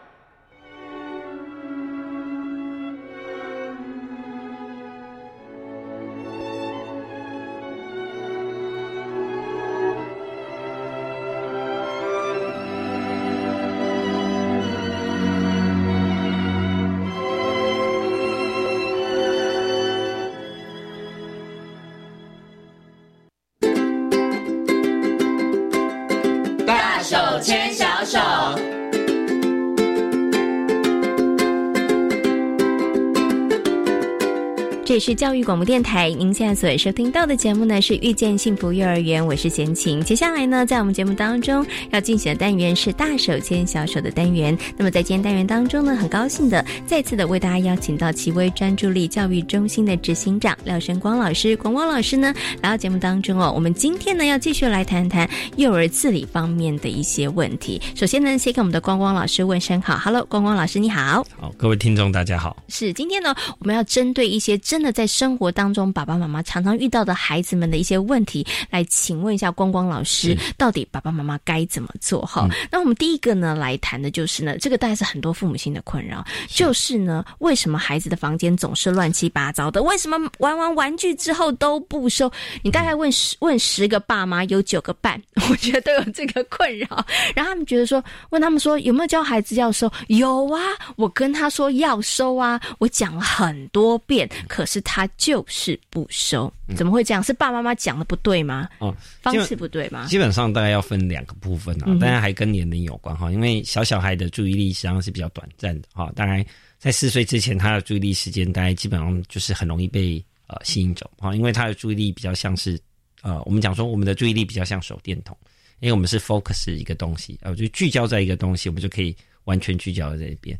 [34.93, 39.99] 这里是教育广播电台，您现在所收听到的节目呢是遇见幸福幼儿园，我是贤琴。
[40.03, 44.55] 接下来呢，在我们节目当中要进行的单元是大手牵小手的单元。
[44.77, 51.57] 那么在今天单元当中呢，很高兴的再次的为大家邀请到奇威专注力教育中心的执行长廖生光老师。
[51.57, 57.81] 光光老师呢来到节目当中哦，我们今天呢要继续来谈谈幼儿自理方面的一些问题。
[57.95, 61.25] 首先呢，先给我们的光光老师问声好，Hello，光光老师你好。
[61.39, 62.55] 好，各位听众大家好。
[62.67, 72.21] 是今天呢，我们要针对一些真那在生活当中，爸爸妈妈常常遇到的孩子们的一些问题，来请问一下光光老师，到底爸爸妈妈该怎么做？
[72.25, 79.81] 哈，那我们第一个呢，来谈的就是呢，这个大概是很多父母亲的困扰，就是呢，为什么孩子的房间总是乱七八糟的？
[79.81, 82.29] 为什么玩完玩具之后都不收？
[82.61, 85.17] 你大概问十问十个爸妈，有九个半，
[85.49, 86.87] 我觉得都有这个困扰。
[87.33, 89.89] 然后他们觉得说，问他们说有没有教孩子要收？
[90.07, 90.59] 有啊，
[90.97, 94.72] 我跟他说要收啊，我讲了很多遍，可是。
[94.73, 97.21] 是他就是不收，怎么会这样？
[97.21, 98.67] 是爸爸妈妈讲的不对吗？
[98.79, 100.07] 哦，方式不对吗？
[100.07, 103.31] 基本上大概要分两个部分啊，当然还跟年龄有关哈。
[103.31, 106.11] 因为小小孩的注意力实际上是比较短暂的哈。
[106.15, 106.43] 当然，
[106.79, 111.35] 在四岁之前，他的注意力时间大概基本上就是很容易被呃吸引走哈。
[111.35, 112.79] 因为他的注意力比较像是
[113.21, 115.37] 呃，我们讲说我们的注意力比较像手电筒，
[115.79, 120.59] 因为我们是 focus 一个东西呃，就聚焦在一个东西，我们就可以完全聚焦在这边。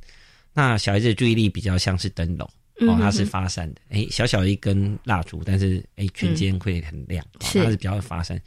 [0.54, 2.48] 那小孩子的注意力比较像是灯笼。
[2.88, 8.40] 哦，它是发散的，哎，小小一根蜡烛，但是哎，全间会很亮，它是比较发散。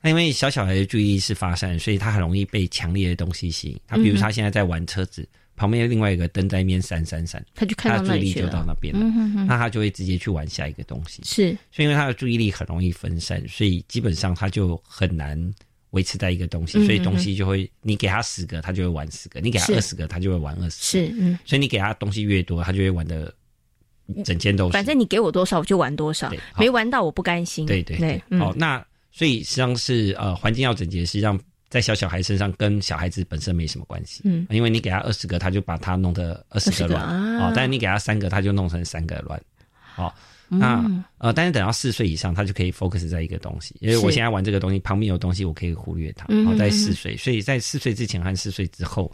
[0.00, 3.80] 那因为小小孩的注意力是发散，所以他很容易被强烈的东西吸引。
[3.86, 5.24] 他比如他现在在玩车子，
[5.54, 9.00] 旁边有另外一个灯在那边闪闪闪，他就看到注意力就到那边了，
[9.46, 11.22] 那他就会直接去玩下一个东西。
[11.24, 15.38] 是，所以因为他的注意力很容易分散，所以基本上他就很难
[15.90, 20.82] 维持在一个东西，所以东西就会你给他十个，他就会玩十个；你给他二十个，他就会玩二十。
[20.82, 23.32] 是，嗯，所以你给他东西越多，他就会玩的。
[24.24, 27.66] 整间都是，反正你给我多少我就玩多少，没玩到我不甘心。
[27.66, 34.22] 对对对，好，那所以实际上是呃环境要整洁，实际上在小小孩身上跟小孩子本身没什么关系。
[34.24, 39.40] 嗯，因为你给他二十个，他就把他弄得二十个乱啊，但是你给他三个，他就弄成三个乱。
[39.94, 40.14] 好，
[40.48, 40.84] 那
[41.22, 46.26] 呃，但是等到四岁以上，他就可以 focus 在一个东西，因为我现在玩这个东西，旁边有东西我可以忽略它。
[46.44, 49.08] 好，在四岁，所以在四岁之前和四岁之后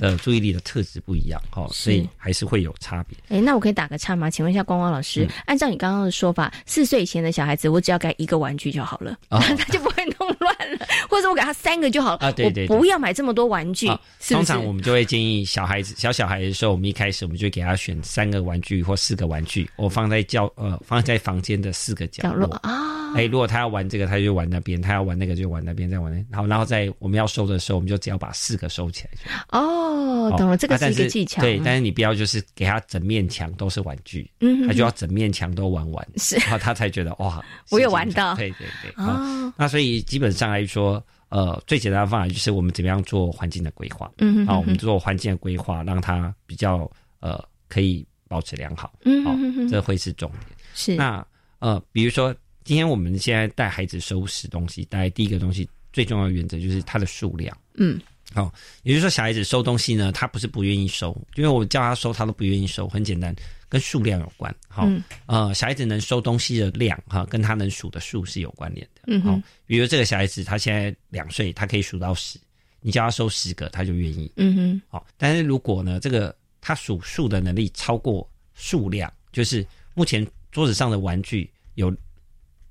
[0.00, 3.16] 的注意力的特质不一样，哈，所以还是会有差别。
[3.28, 4.28] 哎，那我可以打个岔吗？
[4.28, 12.32] 请问一下光光老师，按照你刚刚的说法，四岁以前的小孩子，我只要给一个玩具就好了， 他就不会弄乱了，或者我给他三个就好了啊？
[12.32, 13.88] 对对，不要买这么多玩具。
[14.28, 22.48] 通常我们就会建议小孩子、小小孩的时候，我们一开始我们就给他选三个玩具或四个玩具，我放在教呃放在房间的四个角落。
[22.62, 26.36] 啊，哎，如果他要玩这个，他就玩那边；他要玩那个，就玩那边，再玩那。
[26.36, 29.10] 好，然后在我们要收的时候，我们就只要把四个收起来。
[29.50, 31.42] 哦，懂了，这个是一个技巧。
[31.42, 38.34] 对，但是你不要就是给他整面墙都是玩具，嗯，他就要整面墙都玩完，是，然后他才觉得哇， 我有玩到。
[38.34, 38.92] 对对对。
[38.96, 44.10] 哦，那所以基本上来说，呃，最简单的方法就是我们怎么样做环境的规划。
[44.18, 48.92] 嗯，好，我们做环境的规划，让他比较呃可以保持良好。
[49.04, 49.34] 嗯，好，
[49.70, 50.40] 这会是重点。
[50.74, 51.24] 是那。
[51.62, 57.56] 呃，比如说，今天我们现在带孩子收拾东西，大概第一个东西最重要的原则就是它的数量。
[57.74, 58.00] 嗯，
[58.34, 63.32] 好，也就是说，小孩子收东西呢，他不是不愿意收，因为我叫他收，他都不愿意收，很简单，
[63.68, 64.52] 跟数量有关。
[64.66, 64.88] 好，
[65.26, 69.02] 呃，小孩子能收东西的量，哈，跟他能数的数是有关联的。
[69.06, 72.40] 嗯，好，比如这个小孩子他现在两岁，他可以数到十，
[72.80, 74.28] 你叫他收十个，他就愿意。
[74.34, 80.26] 嗯哼，好，但是如果呢，这个他数数的能力超过数量，就是目前。
[80.52, 81.92] 桌子上的玩具有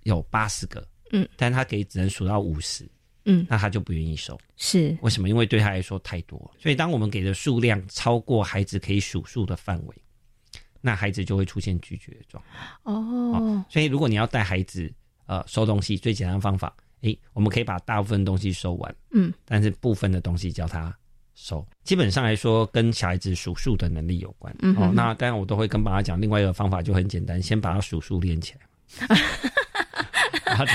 [0.04, 2.90] 有八十个，嗯，但他可以只能数到五十，
[3.26, 4.40] 嗯，那他就不愿意收。
[4.56, 5.28] 是为什么？
[5.28, 6.40] 因为对他来说太多。
[6.60, 9.96] 所以当我们给的数量超过孩子可以数数的范围，
[10.80, 12.42] 那孩子就会出现拒绝的状
[12.84, 12.96] 况。
[12.96, 14.90] 哦，所以如果你要带孩子
[15.26, 20.96] 呃收东西，最简单的方法，诶，我们可以把大部分东西收完，嗯，但是部分的东西叫他。
[21.44, 24.54] 收，基本上来说跟小孩子数数的能力有关。
[24.78, 29.08] 哦，那当然我都会跟爸爸讲，另外一个方法就很简单，先把他数数练起来。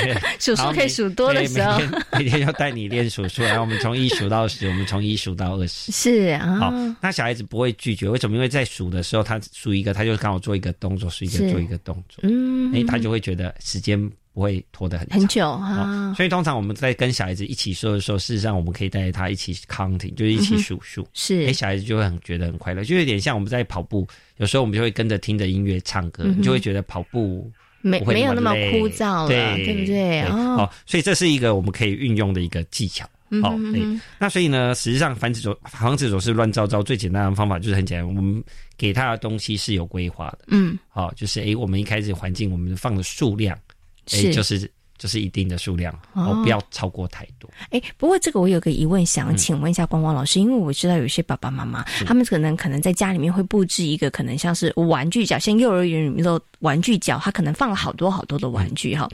[0.02, 5.92] 对， 数数可以数多的时候，每天每天要带你练数数，然后我们从一数到十，我们从一数到二十。
[5.92, 8.35] 是啊，好，那小孩子不会拒绝，为什么？
[8.35, 14.11] 因为在数的时候，他数一个，他就刚好做一个动作，数一个做一个动作，嗯，哎，他就会觉得时间。
[14.37, 30.20] 不会拖得很很久啊，所以通常我们在跟小孩子一起说的时候，事实上我们可以带着他一起 counting，就是一起数数，是，哎，小孩子就会很觉得很快乐，就有点像我们在跑步，有时候我们就会跟着听着音乐唱歌，你就会觉得跑步没没有那么枯燥了，对不对？
[30.25, 33.09] 哦，所以这是一个我们可以运用的一个技巧。
[33.42, 33.83] 好，对，
[34.20, 38.40] 那所以呢，实际上防止走防止总是乱糟糟，最简单的方法就是很简单，我们
[38.77, 43.59] 给他的东西是有规划的，嗯，好，就是哎，我们一开始环境我们放的数量，
[44.12, 44.71] 哎，就是。
[44.99, 47.47] 就是一定的数量，哦，不要超过太多。
[47.69, 59.07] 哎，不过这个我有个疑问，想请问一下光光老师，因为我知道有些爸爸妈妈，他们可能可能在家里面会布置一个可能像是玩具角，像幼儿园里面的玩具角，他可能放了好多好多的玩具哈。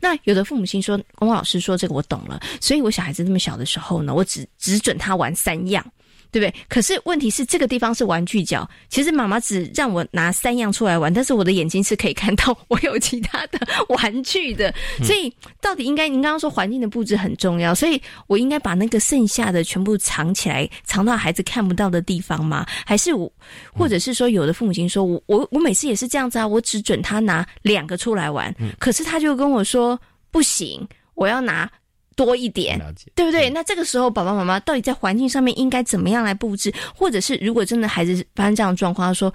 [0.00, 5.86] 那有的父母亲说，光光老师说这个我懂了，所以我小孩子那么小的时候呢，我只只准他玩三样。
[6.30, 6.54] 对不对？
[6.68, 8.68] 可是问题是，这个地方是玩具角。
[8.88, 14.72] 其实妈妈只让我拿三样出来玩，但是我的眼睛是可以看到我有其他的玩具的。
[15.02, 22.66] 所以，到底应该您刚刚说环境的布置很重要，所以我应该把那个剩下的全部藏起来，藏到孩子看不到的地方吗？
[22.84, 23.30] 还是我，
[23.72, 29.98] 或者是说，有的父母亲说我我我每次也是这样子啊，我只准他拿两个出来玩，可是他就跟我说
[30.30, 31.70] 不行，我要拿。
[32.18, 32.76] 多一点，
[33.14, 33.48] 对不对？
[33.48, 36.74] 那这个时候，爸爸妈妈到底在环境上面应该怎么样来布置？
[36.92, 39.32] 或者是如果真的孩子发生这样的状况，他说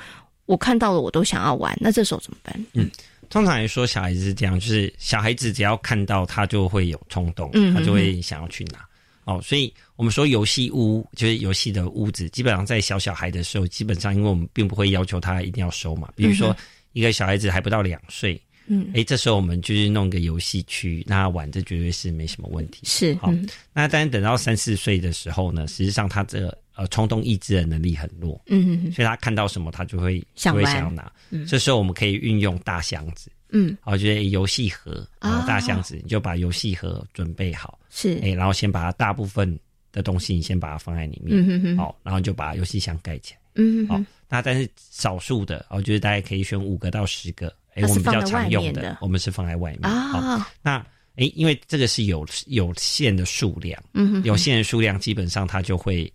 [0.48, 2.54] 我看到了，我都想要玩，那这时候怎么办？
[2.74, 2.91] 嗯，
[3.30, 8.80] 通常来说，小孩子是这样，就是小孩子只要看到他就会有冲动，他就会想要去拿。
[9.24, 16.10] 哦，所以我们说游戏屋就是游戏的屋子，基本上在小小孩的时候，基本上因为我们并不会要求他一定要收嘛。
[16.17, 16.54] 比如说
[16.91, 18.38] 一个小孩子还不到两岁。
[18.67, 22.80] 嗯，哎，这时候我们就是弄个游戏区，那玩，这绝对是没什么问题。
[22.84, 23.34] 是好，
[23.73, 31.12] 那但是等到三四岁的时候呢，实际上他这个呃冲动抑制的能力很弱，嗯，所以他看到什么他就会就会想要拿。
[31.47, 39.60] 这时候我们可以运用大箱子，嗯，好，就是游戏盒啊，大箱子，你就把游戏盒准备好，是，哎，然后先把它大部分
[39.91, 47.54] 的东西你先把它放在里面，好，然后就把游戏箱盖起来，嗯，好，那但是少数的，我觉得大家可以选五个到十个。
[47.75, 49.91] 哎，我们比较常用的，我们是放在外面。
[49.91, 50.77] 哦，那
[51.15, 56.12] 哎，因为这个是有有限的数量，嗯，有限的数量，基本上它就会，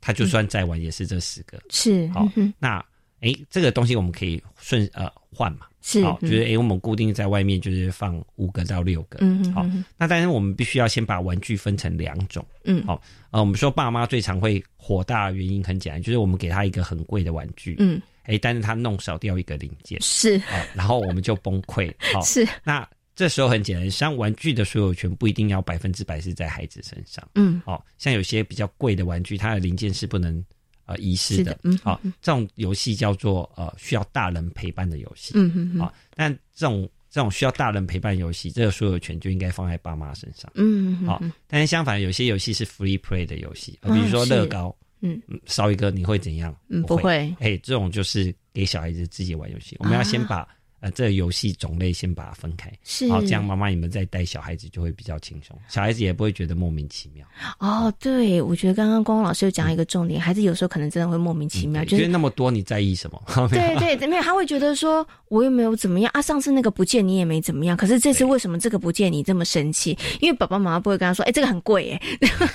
[0.00, 1.60] 它就算再晚也是这十个。
[1.70, 2.84] 是，好，那
[3.20, 9.66] 哎，这个东西我们可以顺呃换嘛，是，好，就是哎，我们固定在外面就是放五个到六个，嗯，好，
[9.96, 13.00] 那但是我们必须要先把玩具分成两种，嗯，好，
[13.30, 30.44] 呃，我们说爸妈最常会火大的原因很简单，就是我们给他一个很贵的玩具，嗯，哎，但是他弄少掉一个零件，是，好，然后我们就崩溃，好，是，那这时候很简单，像玩具的所有权不一定要百分之百是在孩子身上，嗯，好，像有些比较贵的玩具，它的零件是不能。
[30.90, 46.52] 呃，遗失的，嗯，好，这种游戏叫做呃需要大人陪伴的游戏，嗯嗯好，但这种这种需要大人陪伴游戏，这个所有权就应该放在爸妈身上，嗯，好，但是相反，有些游戏是 free play 的游戏，比如说乐高，嗯，烧一个你会怎样？
[46.68, 50.48] 嗯，不会，哎，这种就是给小孩子自己玩游戏，我们要先把。
[50.80, 57.26] 呃，这个游戏种类先把它分开，是好，这样妈妈你们再带小孩子就会比较轻松，小孩子也不会觉得莫名其妙。
[57.58, 63.22] 哦，对，我觉得刚刚光光老师有讲一个重点，孩子有时候可能真的会莫名其妙，觉得那么多你在意什么？
[63.50, 69.96] 对对，没有，他会觉得说我又没有怎么样啊，上次那个不见你也没怎么样，可是这次为什么这个不见你这么生气？
[70.20, 72.00] 因为爸爸妈妈不会跟他说，哎，这个很贵哎，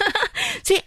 [0.66, 0.80] 所以。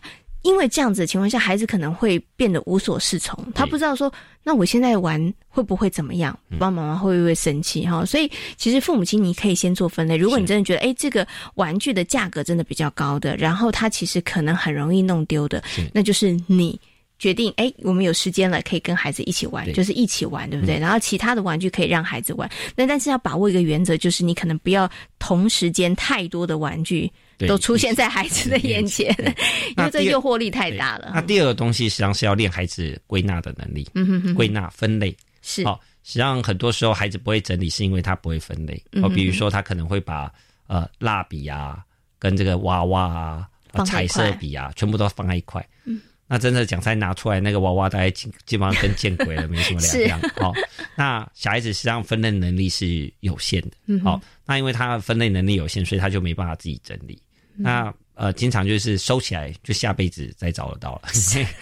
[0.43, 4.11] 因为这样子的情况下，孩子可能会变得无所适从，他不知道说，
[4.45, 6.39] 那我现在玩会不会怎么样？
[6.53, 7.85] 爸爸妈妈会不会生气？
[7.85, 10.17] 哈，所以其实父母亲你可以先做分类。
[10.17, 11.27] 如果你真的觉得，哎，这个
[11.57, 15.63] 玩具的价格真的比较高的，然后它其实可能很容易弄丢的，
[15.93, 16.81] 那就是你
[17.19, 20.79] 决定，哎，我们有时间了，可以跟孩子一起玩，就是一起玩，对不对？
[20.79, 27.11] 然后其他的玩具可以让孩子玩，那但是要把握一个原则，就是你可能不要同时间太多的玩具。
[27.47, 29.15] 都出现在孩子的眼前，
[29.77, 31.13] 因为这诱惑力太大了。
[31.15, 35.81] 那第二个东西实际上是要练孩子归纳的能力，嗯哼哼，归纳分类是好。
[36.05, 38.83] 实际上很多时候孩子不会整理，是因为他不会分类。
[39.03, 40.33] 哦，比如说他可能会把
[40.67, 41.85] 呃蜡笔啊，
[42.19, 43.49] 跟这个娃娃啊、
[43.85, 45.63] 彩色笔啊，全部都放在一块。
[45.85, 50.21] 嗯，那真的讲才拿出来那个娃娃，大概基基本上跟见鬼了，没什么两样。
[50.37, 50.55] 好，
[50.97, 53.73] 那小孩子实际上分类能力是有限的。
[53.85, 57.21] 嗯，好，那因为他分类能力有限，所以他就没办法自己整理。
[57.59, 61.03] 那呃，经常就是收起来，就下辈子再找得到了。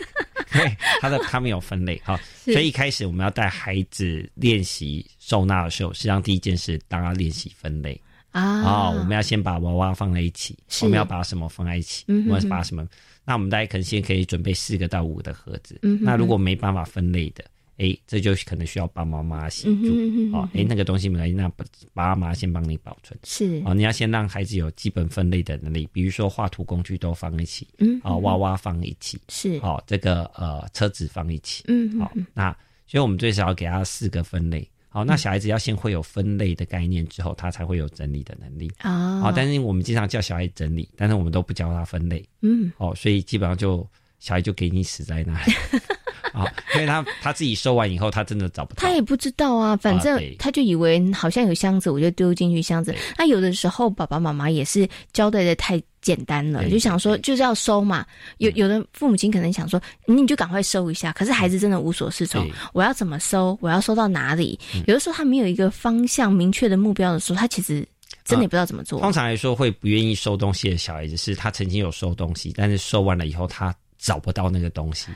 [0.53, 8.62] 对，他的他没有分类哈，所以一开始我们要带孩子练习收纳的时候，实际上第一件事，当他练习分类啊。
[8.62, 12.86] 哦，我们要先把娃娃放在一起，我们要把什么放在一起，我们要把什么？
[13.24, 15.78] 那我们大家可能先可以准备四个到五个的盒子。
[16.01, 17.44] 那如果没办法分类的。
[17.79, 20.49] 哎，这就可能需要爸爸妈妈协助哦。
[20.55, 21.64] 哎，那个东西没关系，那爸
[22.09, 23.18] 爸妈先帮你保存。
[23.24, 32.51] 是哦，你要先让孩子有基本分类的能力，比如说画图工具都放一起，嗯，哦，娃娃放一起，是哦，这个呃车子放一起，嗯，好，那
[32.87, 34.66] 所以我们最少要给他四个分类。
[34.89, 39.20] 好，那小孩子要先会有分类的概念之后，他才会有整理的能力啊。
[39.20, 43.87] 好，但是我们经常叫小孩整理，但是我们都不教他分类，嗯，哦，所以基本上就
[44.18, 45.53] 小孩就给你死在那里。
[46.37, 48.82] 啊，因为他他自己收完以后，他真的找不到。
[48.82, 52.95] 他也不知道啊，反正他就以为好像有箱子，我就丢进去箱子。
[53.16, 58.05] 那有的时候爸爸妈妈也是交代的太简单了，就想说就是要收嘛。
[58.37, 61.11] 有有的父母亲可能想说，你就赶快收一下。
[61.12, 63.57] 可是孩子真的无所适从，我要怎么收？
[63.62, 64.59] 我要收到哪里？
[64.87, 67.87] 有的时候他没有一个方向明确的目标的时候，他其实
[68.24, 69.01] 真的也不知道怎么做。
[69.01, 75.09] 通常来说，会不愿意收东西的小孩子，是他曾经有收东西，但是收完了以后，他找不到那个东西。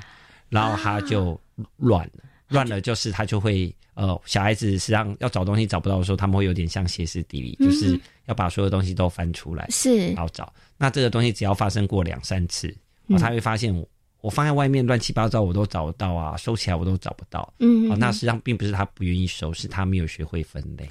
[0.50, 1.40] 然后他就
[1.78, 10.52] 乱了，乱了就是他就会呃，小孩子实际上要找东西找不到的时候，他们会有点像歇斯底里，就是要把所有东西都翻出来，是然后找。
[10.76, 12.74] 那这个东西只要发生过两三次，
[13.18, 13.86] 他会发现我
[14.20, 17.52] 我放在外面乱七八糟我都找得到啊，收起来我都找不到。
[17.58, 20.88] 嗯，哦，那实际上并不是他不愿意收，是他没有学会分类。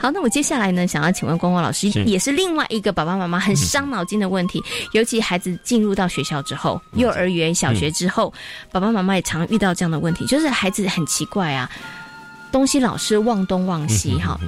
[0.00, 8.32] 好，那我接下来呢，想要请问光光老师，也是另外一个爸爸妈妈很伤脑筋的问题，尤其孩子进入到学校之后，幼儿园、小学之后，
[8.72, 11.70] 爸爸妈妈也常遇到这样的问题，就是孩子很奇怪啊，
[12.50, 14.40] 东西老是忘东忘西，哈。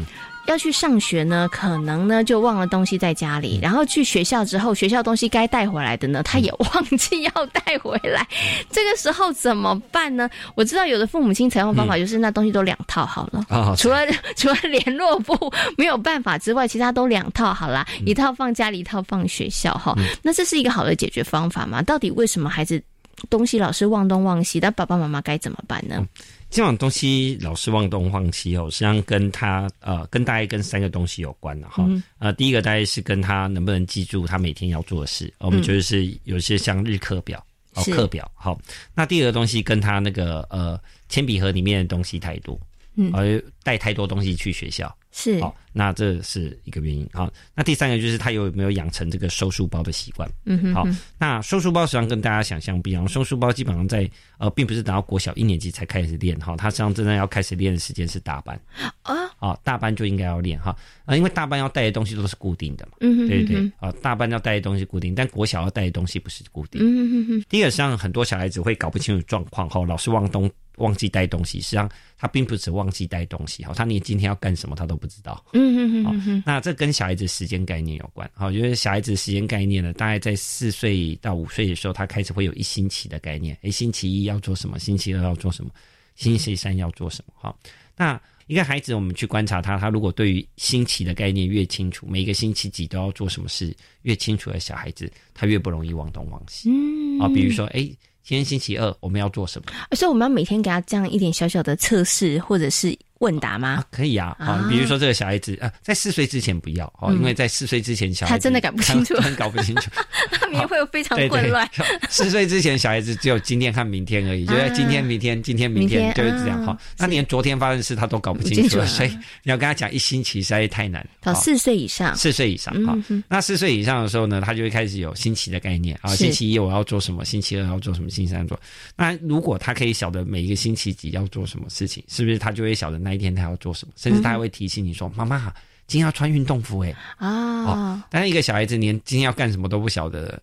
[0.46, 8.26] 要去上学呢，可能呢就忘了东西在家里，然后去学校之后，学校东西该带回来的呢，他也忘记要带回来。
[8.70, 10.28] 这个时候怎么办呢？
[10.54, 14.04] 我知道有的父母亲采用方法就是那东西都两套好了，除了
[14.36, 19.96] 除了联络簿没有办法之外，其他都两套好啦，一套放家里，一套放学校哈。
[20.22, 21.80] 那这是一个好的解决方法吗？
[21.82, 22.82] 到底为什么孩子
[23.30, 24.58] 东西老是忘东忘西？
[24.58, 26.04] 那爸爸妈妈该怎么办呢？
[26.52, 31.88] 这种东西老是忘东忘西哦，实际上跟他呃，跟大概跟三个东西有关的哈。
[32.18, 37.42] 呃，第一个大概是跟他能不能记住他每天要做的事，我们觉得是有些像日课表
[37.72, 38.60] 哦，课表好。
[38.94, 40.78] 那第二个东西跟他那个呃
[41.08, 42.60] 铅笔盒里面的东西太多，
[42.96, 45.40] 嗯，而带太多东西去学校是。
[45.40, 47.08] 好，那这是一个原因。
[47.12, 50.28] 好，那第三个就是他有没有养成这个收书包的习惯。
[50.46, 50.84] 嗯哼好，
[51.18, 58.60] 那收书包实际上跟大家想象不一样，收书包基本上在呃，并不是等到国小一年级才开始练哈，他实际上真正要开始练的时间是大班。
[59.02, 63.72] 啊，啊，大班就应该要练哈，啊，因为大班要带的东西都是固定的嘛，嗯哼对对对。
[63.78, 66.80] 啊，大班要带的东西固定，但国小要带的东西不是固定。
[66.82, 75.44] 嗯哼哼哼，第一个，实际上很多小孩子会搞不清楚状况，哈，老是忘东忘记带东西，实际上他并不只忘记带东西，哈，他连今天要干什么他都不知道。
[75.52, 85.70] 嗯哼哼哼哼，那这跟小孩子时间概念有关，好，就是小孩子时间概念呢，大概在四岁到五岁的时候，他开始会有一星期的概念，诶，星期一要做什么，星期二要做什么，
[86.16, 87.54] 星期三要做什么，哈。
[87.96, 96.68] 那一个孩子，我们去观察他，他如果对于星期的概念越清楚，每个星期几都要做什么事越清楚的小孩子，他越不容易忘东忘西。
[96.70, 97.94] 嗯啊，比如说，诶，
[98.24, 99.72] 今天星期二我们要做什么？
[99.96, 103.84] 所以我们要每天给他这样一点小小的测试或者是问答吗？
[103.92, 109.90] 可以啊，啊啊，比如说这个小孩子，啊，在四岁之前不要哦，嗯因为在四岁之前小孩子他真的搞不清楚 搞不清楚。
[110.40, 111.68] 他明天会有非常混乱。
[112.10, 116.78] 四岁之前，小孩子只有今天和明天而已，就在今天、明天、今天、明天，就是这样哈啊。
[116.98, 119.10] 那连昨天发生的事他都搞不清楚所以
[119.44, 121.00] 你要跟他讲一星期实在是太难。
[121.22, 126.14] 好到四岁以上，四岁以上哈嗯，那四岁以上的时候呢，他就会开始有星期的概念啊。
[126.16, 128.58] 星期一我要做什么，星期二要做什么，星期三要做。
[128.96, 133.92] 那如果他可以晓得每一个星期几要做什么事情，是不是他就会晓得那一天他要做什么？
[133.96, 135.52] 甚至他还会提醒你说：“妈妈，
[135.86, 140.40] 今天要穿运动服哎。”啊，但是一个小孩子连今天要干什么都不晓得，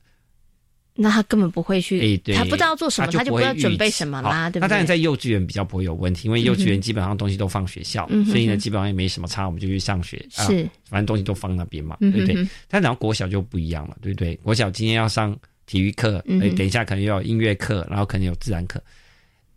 [0.95, 4.61] 那他根本不会去，哎，对，他不知道做什么，他就不知道准备什么啦，对不对？
[4.61, 10.17] 那当然，在幼稚园比较不会有问题，因为幼稚园基本上东西都放学校，嗯所以呢，基本上也没什么差，我们就去上学。
[10.35, 12.47] 啊是反正东西都放那边嘛，对不对？
[12.67, 14.35] 但然后国小就不一样了，对不对？
[14.37, 18.81] 国小今天要上体育课，哎，等一下可能又有音乐课，然后可能有自然课，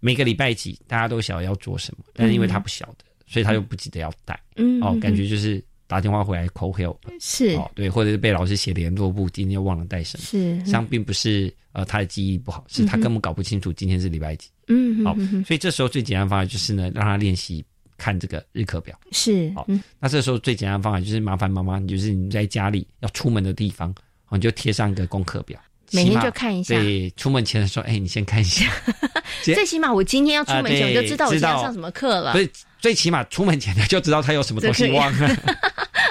[0.04, 4.34] 每个礼拜几大家都晓得要做什么，但是因为他不晓得，所以他就不记得要带。
[4.34, 7.54] 哦嗯哦，感觉就是打电话回来 call help，是。
[7.54, 10.56] 哦，对，或者是被老师写联络簿，今天又忘了带什么，是。
[10.58, 14.48] 实际上并不是呃他的记忆不好，是他根本搞不清楚今天是礼拜几。
[14.48, 17.64] 好嗯哼哼哼，所以这时候最简单的方法就是呢，让他练习
[17.96, 18.98] 看这个日课表。
[19.12, 19.80] 是好嗯。
[20.00, 23.94] 那这时候最简单的方法就是麻烦妈妈，你就是你在家里要出门的地方，
[24.28, 25.60] 哦，你就贴上一个功课表，
[25.92, 28.66] 每天就看一下所以，出门前说，哎，你先看一下。
[29.42, 35.36] 最起码我今天要出门前我就知道我今天要上什么课了所以，最起码出门前呢就知道他有什么东西忘了，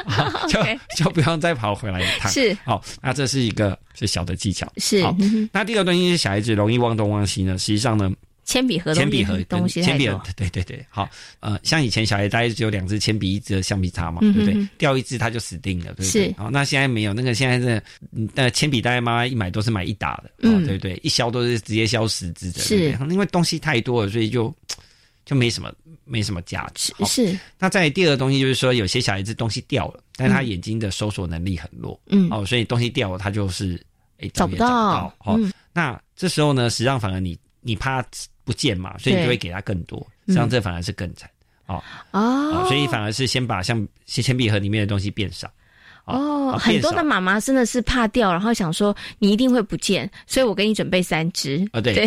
[0.06, 0.60] 好 就
[0.98, 2.32] 就不用再跑回来一趟。
[2.32, 4.72] 是好，那这是一个是小的技巧。
[4.78, 5.16] 是好，
[5.52, 8.12] 那第二个东西是小孩子容易忘东忘西呢，实际上呢。
[8.52, 14.68] 铅笔盒铅笔盒东西铅笔盒，对对对，好，呃，像以前小孩大概只有两支铅笔，一支橡皮擦嘛，嗯对不对？
[14.78, 16.20] 掉一支他就死定了，对不是。
[16.20, 16.34] 对？
[16.34, 17.82] 好，那现在没有，那个现在是，
[18.12, 21.00] 嗯那铅笔大概妈妈一买都是买一打的，哦嗯，对不对？
[21.02, 22.92] 一削都是直接削十支的，是。
[23.10, 24.54] 因为东西太多了，所以就
[25.24, 25.72] 就没什么
[26.04, 26.94] 没什么价值。
[26.98, 27.06] 哦。
[27.06, 27.38] 是。
[27.58, 32.28] 那在第二个东西就是说，有些小孩子东西掉了，但是他嗯眼睛的搜索能力很弱，嗯。
[32.30, 33.82] 哦，所以东西掉了，他就是
[34.20, 35.36] 哎找不也找不到到，哦。
[35.40, 38.04] 嗯，那这时候呢，实际上反而你你怕
[38.44, 41.30] 不见嘛，所以你就会给他更多，实际上这反而是更惨。
[41.68, 41.82] 哦
[42.12, 45.50] 哦哦，所以反而是先把像铅笔盒里面的东西变少。
[46.06, 51.66] 哦，啊很多的妈妈真的是怕掉，然后想说你一定会不见，所以我给你准备三支。
[51.72, 52.06] 啊，对，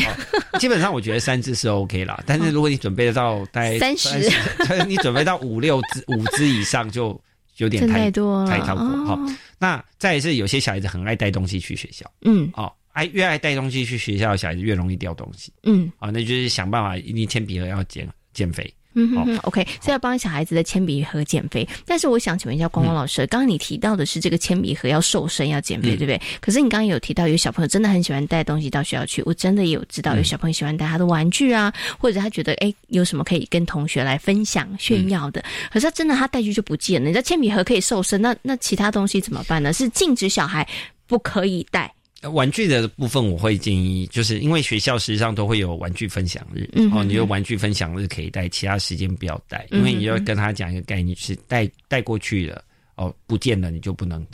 [0.52, 4.28] 哦基本上我觉得三支是 OK 啦， 但是如果你准备到大概30
[4.58, 7.18] 30你准备到五六支、 五支以上就
[7.56, 8.84] 有点太太多了太超过。
[9.04, 18.72] 好、哦那再来是有些小孩子很爱带东西去学校，嗯哦，爱越爱带东西去学校的小孩子越容易掉东西，嗯啊、那就是想办法，一定铅笔盒要减减肥。
[18.96, 21.68] 嗯哼哼，OK，是要帮小孩子的铅笔盒减肥。
[21.84, 26.20] 但是我想请问一下光光老师，刚刚你提到的是这个铅笔盒要瘦身要减肥，嗯对不对？
[26.40, 37.08] 可是你刚刚有提到有小朋友真的很喜欢带东西到学校去，我真的也有知道有小朋友喜欢带他的玩具啊，或者他觉得哎有什么可以跟同学来分享炫耀的，可是他真的他带去就不见了。
[37.08, 39.72] 你知道铅笔盒可以瘦身，那那其他东西怎么办呢？
[39.72, 40.64] 是禁止小孩
[41.08, 41.92] 不可以带。
[42.24, 52.64] 呃玩具的部分，我会建议，就是因为学校实际上都会有玩具分享日，哦，你有玩具分享日可以带，其他时间不要带，因为你要跟他讲一个概念，是带带过去了，
[52.96, 54.26] 哦，不见了你就不能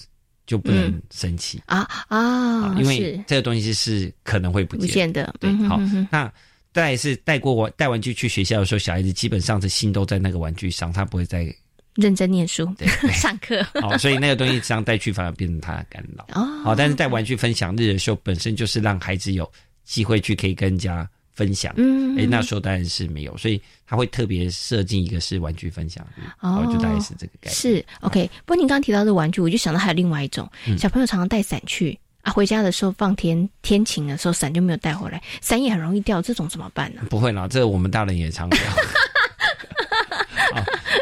[0.46, 1.02] 就不能嗯。
[1.10, 5.80] 生气、啊啊，因为这个东西是可能会不见的对，好
[6.10, 6.32] 那
[6.72, 11.52] 再是带过玩带玩具去学校的时候，小孩子基本上是心都在那个玩具上，他不会再
[11.96, 13.62] 认真念书对对上课。
[13.80, 16.26] 好，所以那个东西这样带去反而变成他的干扰。
[16.34, 19.50] 哦好、但是带玩具分享日的时候，本身就是让孩子有
[19.84, 21.74] 机会去可以跟人家分享。
[21.76, 27.54] 嗯哎，那时候当然是没有，所以他会特别设计一个是玩具分享日，哦，就大概是这个概念。
[27.54, 37.02] 是 OK，不过您刚刚提到的玩具，我就想到还有另外一种，嗯小朋友常常带伞去啊，回家的时候放天天晴的时候，伞就没有带回来，伞也很容易掉，这种怎么办呢？
[37.08, 38.60] 不会啦，这个我们大人也常聊。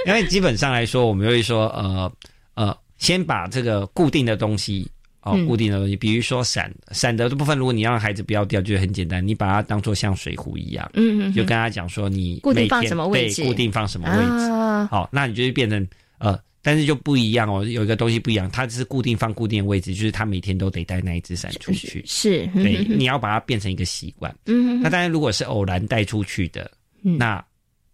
[0.09, 2.12] 哦，因为基本上来说，我们会说，呃
[2.54, 4.90] 呃，先把这个固定的东西。
[5.20, 15.86] 哦，固定的东西，比如说伞，伞的部分，如果你让孩子不要掉，就很简单，你把它当做像水壶一样，嗯嗯，就跟他讲说，你固定放什么位置，固定放什么位置，好，那你就会变成
[16.18, 26.70] 呃，但是就不一样哦，有一个东西不一样，它是固定放固定的位置，就是他每天都得带那一只伞出去，是，对，你要把它变成一个习惯，嗯，那当然如果是偶然带出去的，
[27.02, 27.44] 那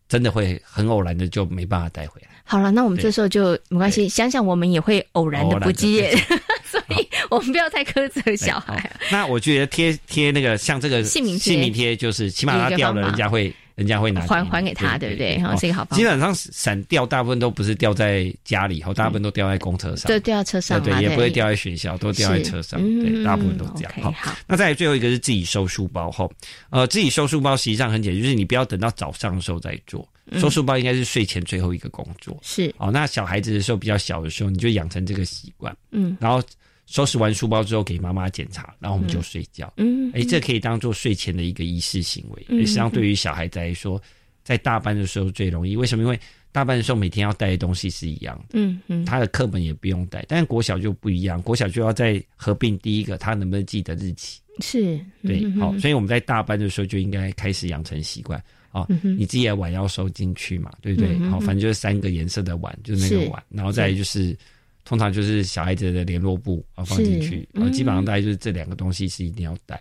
[0.09, 2.29] 真的会很偶然的就没办法带回来。
[2.45, 6.15] 好了，那我们这时候就没关系，想想我们也会偶然的不接。
[6.65, 8.91] 所以我们不要太苛责小孩。
[9.11, 11.53] 那我觉得贴贴那个像这个姓名贴。
[11.53, 15.39] 姓名贴，就是起码他掉了，人家会人家会拿还还给他，对不对？
[15.41, 15.85] 哈，是一个好。
[15.87, 23.93] 基本上伞掉大部分都不是掉在家里，后大部分都掉在公车上，对，掉在车上，对，也不会掉在学校，都掉在车上，对，大部分都这样。
[24.01, 26.33] 好，那再最后一个是自己收书包后，
[26.71, 30.07] 呃，自己收书包实际上很简单，就是你不要等到早上的时候再做。
[30.39, 32.91] 收书包应该是睡前最后一个工作，是哦。
[32.91, 36.43] 那小孩子的时候比较小的时候，你就养成这个习惯，嗯，然后。
[36.87, 39.73] 收拾完书包之后，给妈妈检查，然后我们就睡觉。
[39.79, 42.45] 嗯，哎，这可以当做睡前的一个仪式行为。
[42.49, 44.01] 实际上，对于小孩子来说，
[44.43, 45.75] 在大班的时候最容易。
[45.75, 46.05] 为什么？
[46.05, 46.21] 因为
[46.53, 48.45] 大班的时候每天要带的东西是一样的。
[48.53, 51.41] 嗯嗯，他的课本也不用带，但是国小就不一样。
[51.41, 54.39] 国小就要在合并第一个，他能不能记得日期？
[54.61, 55.77] 是对，好。
[55.79, 58.39] 所以我们在大班的时候就应该开始养成习惯
[58.71, 58.87] 啊。
[59.03, 61.19] 你自己的碗要收进去嘛，对不对？
[61.31, 64.37] 好，反正就是三个颜色的碗，就是那个碗，然后再就是。
[64.85, 69.77] 通常就是小孩子的联络簿啊放进去，啊，基本上大概就是这两个东西是一定要带，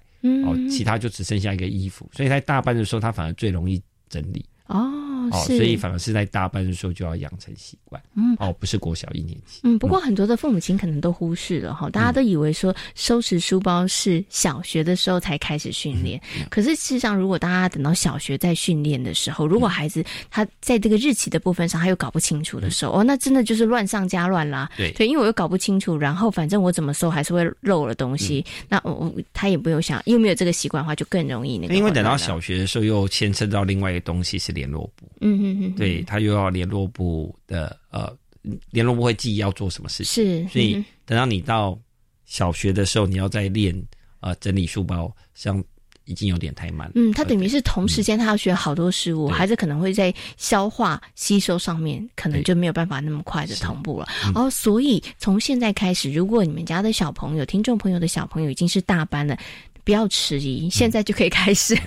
[0.46, 4.46] 哦，其他就只剩下一个衣服，所以在大班的时候他反而最容易整理。
[4.68, 4.90] 哦，
[5.32, 16.20] 哦，所以反而是在大班的时候就要养成习惯，嗯，哦，不是国小一年级，嗯，不过很多的父母亲可能都忽视了哈，大家都以为说收拾书包是小学的时候才开始训练，
[16.50, 35.40] 可是事实上，如果大家等到小学在训练的时候，如果孩子他在这个日期的部分上他又搞不清楚的时候，哦，那真的就是乱上加乱啦，对，对，因为我又搞不清楚，然后反正我怎么收还是会漏了东西，那我他也不用想，又没有这个习惯的话，就更容易那个，因为等到小学的时候又牵扯到另外一个东西是联络簿，嗯。
[35.42, 38.12] 嗯嗯，对他又要联络部的呃，
[38.72, 41.78] 联络部会记要做什么事情，是，所以等到你到
[42.26, 43.76] 小学的时候，你要再练
[44.20, 45.64] 呃整理书包，像
[46.06, 46.92] 已经有点太慢。
[46.96, 54.08] 嗯，他等于是同时间他要学好多事物，孩子可能会在消化吸收上面，可能就没有办法那么快的同步了。
[54.36, 59.38] 哦，所以从现在开始，如果你们家的小朋友、听众朋友的小朋友已经是大班了。
[59.86, 61.78] 不要迟疑，现在就可以开始。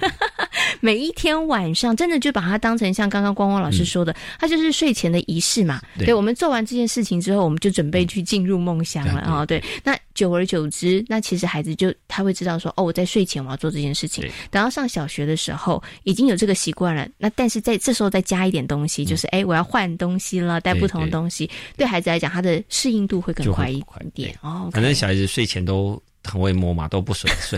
[0.80, 5.80] 每一天晚上，真的就把它当成像刚刚光光老师说的，它就是睡前的仪式嘛。
[5.98, 9.44] 对，我们做完这件事情之后，我们就准备去进入梦乡了啊。
[9.46, 14.24] 对，那久而久之，那其实孩子就他会知道说，哦，我在睡前我要做这件事情。
[14.50, 17.08] 等到上小学的时候，已经有这个习惯了。
[17.18, 23.82] 那但是在这时候再加一点东西，就是哎，我要换东西了，带不同的东西，对孩子来讲，他的适应度会更快一
[24.14, 24.36] 点。
[24.42, 26.00] 哦，反正小孩子睡前都。
[26.28, 27.56] 很会摸嘛，都不睡睡，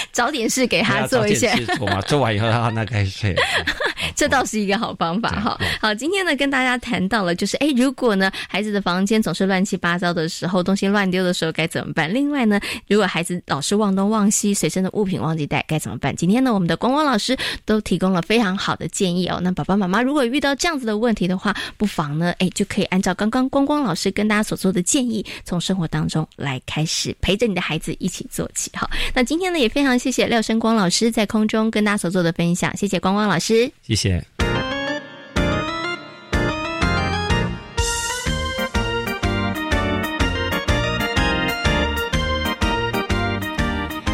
[0.12, 1.54] 找点事给他做一下。
[1.76, 3.34] 做嘛， 做完以后他那该睡。
[4.16, 5.58] 这倒是一个好方法哈。
[5.80, 12.12] 好，今天呢跟大家谈到了，就是哎，如果呢孩子的房间总是乱七八糟的时候，东西乱丢的时候该怎么办？
[12.12, 16.14] 另外呢，如果孩子老是忘东忘西，随身的物品忘记带该怎么办？
[16.14, 19.40] 今天呢，我们的光光老师都提供了非常好的建议哦。
[19.42, 28.70] 那爸爸妈妈如果遇到这样子的问题的话，不妨呢，哎，就可以按照刚刚光光老师跟大家所做的建议，从生活当中来开始陪着你的孩子一起做起。
[28.74, 34.24] 好，那今天呢也非常谢谢廖生光老师在空中跟大家所做的分享，谢谢光光老师，谢谢。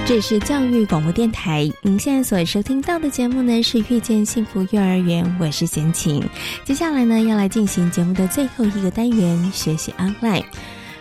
[0.08, 6.22] 这是教育广播电台，您现在所收听到的节目呢是遇见幸福幼儿园，我是贤琴。
[6.64, 10.44] 接下来呢要来进行节目的最后一个单元，学习 online。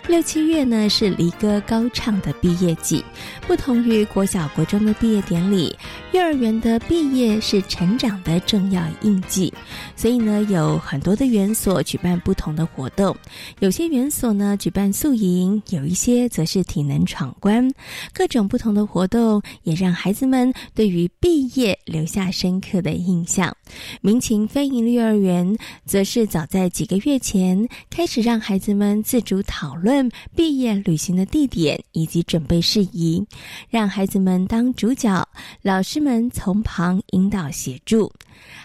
[0.07, 3.03] 六七月呢是离歌高唱的毕业季，
[3.47, 5.75] 不同于国小国中的毕业典礼，
[6.13, 9.51] 幼儿园的毕业是成长的重要印记，
[9.95, 13.15] 所以呢有很多的园所举办不同的活动，
[13.59, 17.69] 有些园所呢举办宿营，有一些则是体能闯关，
[18.13, 23.55] 各种不同的活动也让孩子们对于毕业留下深刻的印象。
[24.01, 30.11] 民情非营幼儿园则是早在几个月前开始让孩子们自主讨论。
[30.35, 33.25] 毕业旅行的地点以及准备事宜，
[33.69, 35.27] 让孩子们当主角，
[35.61, 38.11] 老师们从旁引导协助。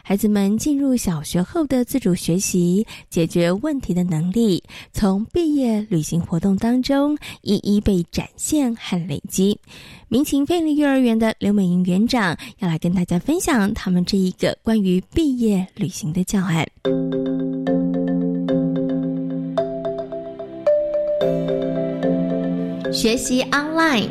[0.03, 4.63] 孩子们进入小学后的自主学习、解决问题的能力，
[4.93, 9.59] 从毕业旅行活动当中一一被展现和累积。
[10.13, 16.67] 民情飞利幼儿园的刘美莹园长要来跟大家分享他们这一个关于毕业旅行的教案。
[22.93, 24.09] 学习 online。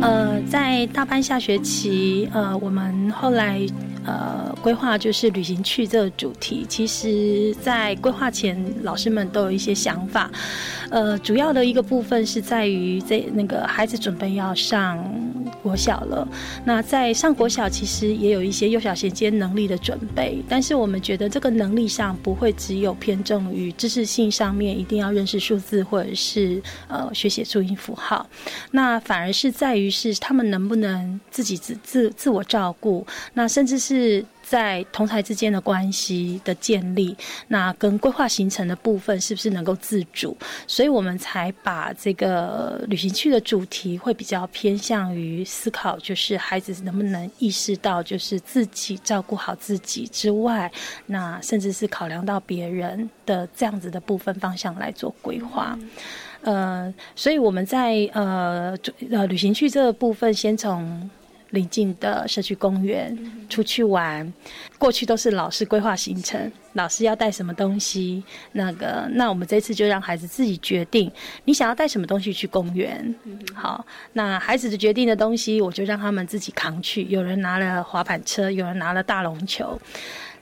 [0.00, 3.66] 呃，在大班下学期，呃，我们后来。
[4.06, 6.64] 呃，规划就是旅行去这个主题。
[6.68, 10.30] 其实，在规划前，老师们都有一些想法。
[10.90, 15.04] 呃，主要的一个部分是在于这那个孩子准备要上
[15.60, 16.28] 国小了。
[16.64, 20.40] 那在上国小，其实也有一些幼小衔接能力的准备。
[20.48, 28.24] 但是我们觉得这个能力上不会只有偏重于知识性上面，一定要认识数字或者是呃学写注音符号。
[28.70, 33.04] 那反而是在于是他们能不能自己自自自我照顾。
[33.34, 33.95] 那甚至是。
[33.96, 37.16] 是在同台之间的关系的建立，
[37.48, 40.36] 那跟规划行程的部分是不是能够自主？
[40.66, 50.70] 所以我们才把这个旅行区的主题会比较偏向于思考，就是孩子能不能意识到，就是自己照顾好自己之外，
[51.06, 55.76] 那甚至是考量到别人的这样子的部分方向来做规划。
[56.42, 58.78] 呃，所以我们在呃
[59.10, 61.10] 呃旅行区这个部分，先从。
[61.50, 63.16] 临近的社区公园
[63.48, 64.32] 出去玩，
[64.78, 68.22] 过去都是老师规划行程，老师要带什么东西，
[68.52, 71.10] 那个那我们这次就让孩子自己决定，
[71.44, 73.14] 你想要带什么东西去公园。
[73.54, 77.04] 好，那孩子的决定的东西，我就让他们自己扛去。
[77.04, 79.80] 有人拿了滑板车，有人拿了大龙球，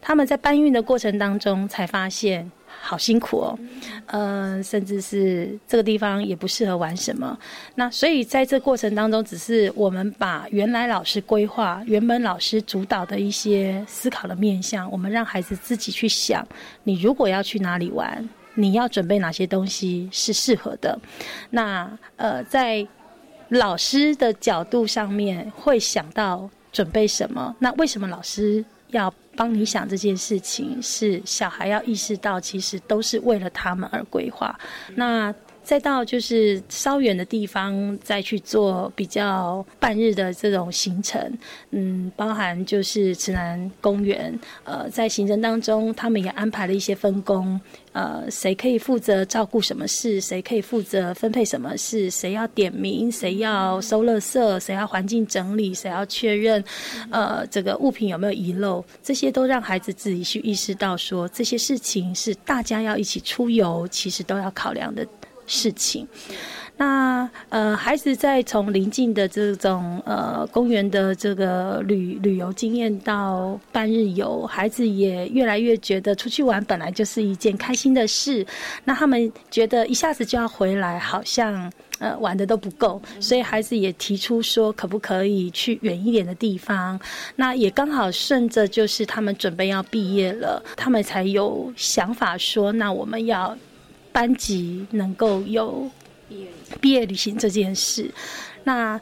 [0.00, 2.50] 他们在搬运的过程当中才发现。
[2.86, 3.58] 好辛苦哦，
[4.04, 7.36] 呃，甚至是这个地方也不适合玩什么。
[7.74, 16.46] 那所以在这过程当中，只是我们把原来老师规划、原本老师主导的一些思考的面向，我们让孩子自己去想：
[16.82, 20.98] 你如果要去哪里玩，你要准备哪些东西是适合的。
[21.48, 22.86] 那呃，在
[23.48, 27.56] 老师的角度上面会想到准备什么？
[27.58, 29.12] 那为什么老师要？
[29.36, 34.58] 帮你想这件事情，是小孩要意识到，其实都是为了他们而规划。
[34.94, 35.34] 那。
[35.64, 41.38] 再到就是稍远的地方，再去做比较半日的这种行程，
[41.70, 47.58] 嗯，包含就是池南公园，呃，在行程当中，他们也安排了一些分工，
[47.92, 56.62] 呃，谁可以负责照顾什么事，谁可以负责分配什么事，谁要点名，谁要收垃圾，谁要环境整理，谁要确认，
[57.10, 65.06] 呃，这个物品有没有遗漏，这些都让孩子自己去意识到，说这些事情是大家要一起出游，其实都要考量的。
[65.46, 66.06] 事情，
[66.76, 78.44] 那呃，孩子在从临近的这种呃公园的这个旅旅游经验到半日游，孩子也越来越觉得出去玩本来就是一件开心的事。
[78.84, 81.70] 那他们觉得一下子就要回来，好像
[82.00, 86.98] 呃玩的都不够，所以孩子也提出说，可不可以去远一点的地方？
[87.36, 93.56] 那也刚好顺着就是他们准备要毕业了，他们才有想法说，那我们要。
[94.14, 95.90] 班级能够有
[96.80, 98.08] 毕业旅行这件事，
[98.62, 98.98] 那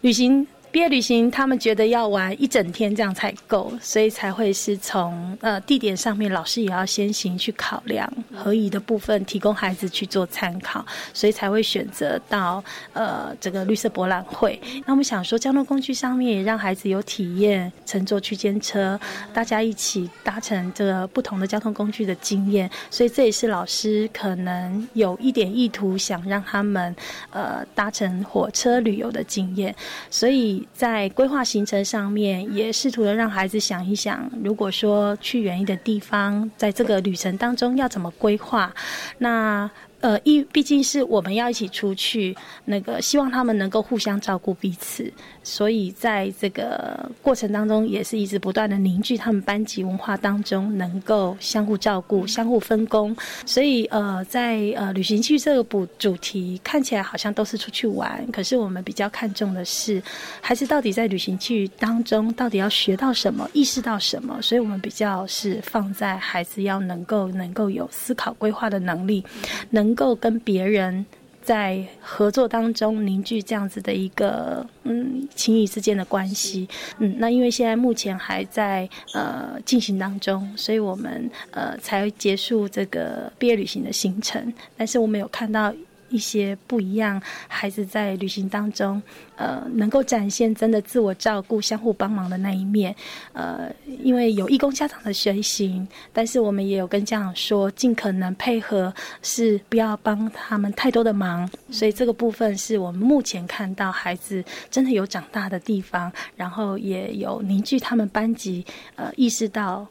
[0.00, 0.44] 旅行。
[0.72, 12.62] 毕业旅行，他们觉得要玩一整天这样才够，所以才会是从呃地点上面，老师也要先行去考量合宜的部分，提供孩子去做参考，所以才会选择到
[12.92, 14.60] 呃这个绿色博览会。
[14.86, 18.98] 那我们想说，交通工具上面也让孩子有体验乘坐区间车，
[19.34, 26.94] 大家一起搭乘这个不同的交通工具的经验，所以这也是老师可能有一点意图，想让他们
[27.30, 29.74] 呃搭乘火车旅游的经验，
[30.10, 30.59] 所以。
[30.72, 38.72] 在规划行程上面，也试图的让孩子想一想，如果说去远一点地方，在这个旅程当中要怎么规划？
[39.18, 39.70] 那。
[40.02, 42.34] 呃，一毕竟是我们要一起出去，
[42.64, 45.12] 那个希望他们能够互相照顾彼此，
[45.42, 53.16] 所以在这个过程当中，也是一直不断的凝聚他们班级文化当中能够相互照顾、相互分工。
[53.46, 60.02] 所以呃，在呃旅行去这个主主题看起来好像都是出去玩，可是我们比较看重的是
[60.40, 69.24] 孩子到底在旅行去当中到底要学到什么、意识到什么，所以我们比较是放在孩子要能够能够有思考规划的能力，
[69.70, 71.04] 能够跟别人
[71.42, 76.68] 在合作当中凝聚这样子的一个嗯情谊之间的关系，
[76.98, 85.74] 嗯，那因为现在目前还在呃进行当中，所以我们呃才结束这个毕业旅行的行程，但是我们有看到。
[86.10, 89.02] 一些不一样，孩子在旅行当中，
[89.36, 92.94] 呃，能够展现真的自我照顾、相互帮忙的那一面。
[93.32, 98.92] 呃，因为有义工家长的随行，但是我们也有跟家长说，尽可能配合，
[99.22, 101.48] 是不要帮他们太多的忙。
[101.70, 108.64] 所以这个部分是我们目前看到孩子真的有长大的地方，然后也有凝聚他们班级，
[108.96, 109.86] 呃，意识到。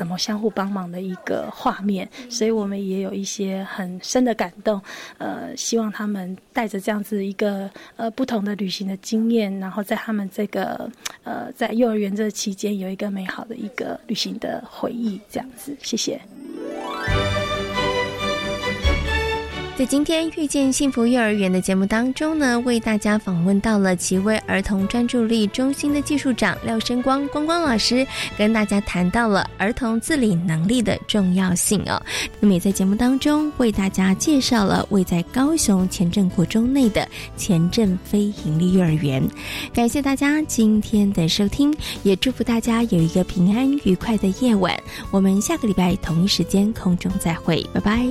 [0.00, 4.80] 怎么相互帮忙的一个画面，所以我们也有一些很深的感动。
[5.18, 10.90] 呃，希望他们带着这样子一个呃不同的旅行的经验，然后在他们这个
[11.22, 15.76] 呃在幼儿园这期间有一个美好的一个旅行的回忆，这样子。
[15.82, 16.18] 谢谢。
[19.80, 28.06] 在今天遇见幸福幼儿园的节目当中呢，为大家访问到了奇威儿童专注力中心的技术长廖生光光光老师，
[28.36, 31.98] 跟大家谈到了儿童自理能力的重要性哦。
[32.40, 39.26] 那么也在节目当中为大家介绍了位在高雄前镇国中内的前镇非营利幼儿园。
[39.72, 44.78] 感谢大家今天的收听，也祝福大家有一个平安愉快的夜晚。
[45.10, 48.06] 我们下个礼拜同一时间空中再会，拜拜。